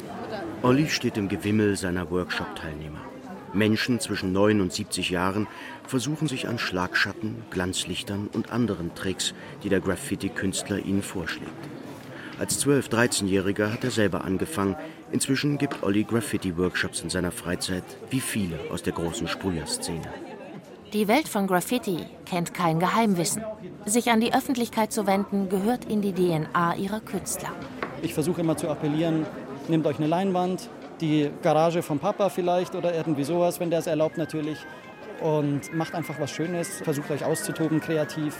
Olli 0.61 0.89
steht 0.89 1.17
im 1.17 1.29
Gewimmel 1.29 1.75
seiner 1.75 2.09
Workshop-Teilnehmer. 2.09 3.01
Menschen 3.53 3.99
zwischen 3.99 4.31
9 4.31 4.61
und 4.61 4.73
70 4.73 5.11
Jahren 5.11 5.47
versuchen 5.85 6.27
sich 6.27 6.47
an 6.47 6.57
Schlagschatten, 6.57 7.43
Glanzlichtern 7.51 8.29
und 8.33 8.51
anderen 8.51 8.95
Tricks, 8.95 9.33
die 9.63 9.69
der 9.69 9.79
Graffiti-Künstler 9.79 10.79
ihnen 10.79 11.03
vorschlägt. 11.03 11.51
Als 12.39 12.65
12-, 12.65 12.89
13-Jähriger 12.89 13.71
hat 13.71 13.83
er 13.83 13.91
selber 13.91 14.23
angefangen. 14.23 14.75
Inzwischen 15.13 15.59
gibt 15.59 15.83
Olli 15.83 16.03
Graffiti-Workshops 16.03 17.01
in 17.01 17.09
seiner 17.11 17.31
Freizeit, 17.31 17.83
wie 18.09 18.19
viele 18.19 18.57
aus 18.71 18.81
der 18.81 18.93
großen 18.93 19.27
Sprüherszene. 19.27 20.01
Die 20.91 21.07
Welt 21.07 21.27
von 21.27 21.45
Graffiti 21.45 21.99
kennt 22.25 22.55
kein 22.55 22.79
Geheimwissen. 22.79 23.43
Sich 23.85 24.09
an 24.09 24.21
die 24.21 24.33
Öffentlichkeit 24.33 24.91
zu 24.91 25.05
wenden, 25.05 25.49
gehört 25.49 25.85
in 25.85 26.01
die 26.01 26.13
DNA 26.13 26.77
ihrer 26.77 26.99
Künstler. 26.99 27.49
Ich 28.01 28.15
versuche 28.15 28.41
immer 28.41 28.57
zu 28.57 28.67
appellieren, 28.67 29.27
nehmt 29.67 29.85
euch 29.85 29.99
eine 29.99 30.07
Leinwand, 30.07 30.67
die 30.99 31.29
Garage 31.43 31.83
vom 31.83 31.99
Papa 31.99 32.29
vielleicht 32.29 32.73
oder 32.73 32.95
irgendwie 32.95 33.23
sowas, 33.23 33.59
wenn 33.59 33.69
der 33.69 33.79
es 33.79 33.87
erlaubt 33.87 34.17
natürlich. 34.17 34.57
Und 35.21 35.71
macht 35.75 35.93
einfach 35.93 36.19
was 36.19 36.31
Schönes, 36.31 36.81
versucht 36.81 37.11
euch 37.11 37.23
auszutoben, 37.23 37.79
kreativ. 37.81 38.35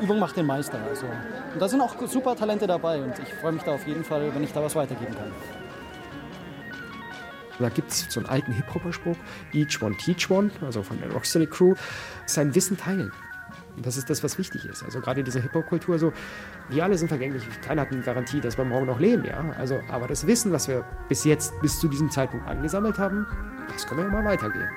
Übung 0.00 0.20
macht 0.20 0.36
den 0.36 0.46
Meister. 0.46 0.78
Also. 0.88 1.06
Und 1.52 1.60
da 1.60 1.68
sind 1.68 1.80
auch 1.80 1.96
super 2.06 2.36
Talente 2.36 2.68
dabei 2.68 3.02
und 3.02 3.18
ich 3.18 3.34
freue 3.34 3.52
mich 3.52 3.64
da 3.64 3.74
auf 3.74 3.84
jeden 3.88 4.04
Fall, 4.04 4.32
wenn 4.32 4.44
ich 4.44 4.52
da 4.52 4.62
was 4.62 4.76
weitergeben 4.76 5.14
kann. 5.16 5.61
Da 7.62 7.68
gibt 7.68 7.90
es 7.90 8.06
so 8.08 8.20
einen 8.20 8.28
alten 8.28 8.52
Hip-Hopper-Spruch, 8.52 9.16
Each 9.52 9.80
One 9.82 9.96
Teach 9.96 10.30
One, 10.30 10.50
also 10.60 10.82
von 10.82 10.98
der 11.00 11.10
Rocksteady 11.12 11.46
Crew, 11.46 11.74
sein 12.26 12.54
Wissen 12.54 12.76
teilen. 12.76 13.12
Und 13.76 13.86
das 13.86 13.96
ist 13.96 14.10
das, 14.10 14.22
was 14.22 14.38
wichtig 14.38 14.66
ist. 14.66 14.82
Also 14.82 15.00
gerade 15.00 15.20
in 15.20 15.24
dieser 15.24 15.40
Hip-Hop-Kultur 15.40 15.98
so, 15.98 16.12
wir 16.68 16.84
alle 16.84 16.98
sind 16.98 17.08
vergänglich. 17.08 17.42
Keiner 17.62 17.82
hat 17.82 17.92
eine 17.92 18.02
Garantie, 18.02 18.40
dass 18.40 18.58
wir 18.58 18.64
morgen 18.64 18.86
noch 18.86 19.00
leben, 19.00 19.24
ja. 19.24 19.54
Also, 19.58 19.80
aber 19.88 20.06
das 20.06 20.26
Wissen, 20.26 20.52
was 20.52 20.68
wir 20.68 20.84
bis 21.08 21.24
jetzt, 21.24 21.58
bis 21.62 21.80
zu 21.80 21.88
diesem 21.88 22.10
Zeitpunkt 22.10 22.46
angesammelt 22.46 22.98
haben, 22.98 23.26
das 23.72 23.86
können 23.86 24.00
wir 24.00 24.08
immer 24.08 24.24
weitergeben. 24.24 24.68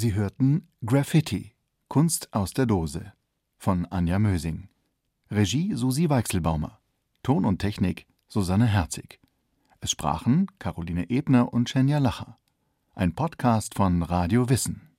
Sie 0.00 0.14
hörten 0.14 0.66
Graffiti 0.82 1.52
Kunst 1.88 2.32
aus 2.32 2.54
der 2.54 2.64
Dose 2.64 3.12
von 3.58 3.84
Anja 3.84 4.18
Mösing. 4.18 4.70
Regie 5.30 5.74
Susi 5.74 6.08
Weichselbaumer. 6.08 6.80
Ton 7.22 7.44
und 7.44 7.58
Technik 7.58 8.06
Susanne 8.26 8.64
Herzig. 8.64 9.20
Es 9.78 9.90
sprachen 9.90 10.46
Caroline 10.58 11.10
Ebner 11.10 11.52
und 11.52 11.68
Schenja 11.68 11.98
Lacher. 11.98 12.38
Ein 12.94 13.14
Podcast 13.14 13.74
von 13.74 14.02
Radio 14.02 14.48
Wissen. 14.48 14.89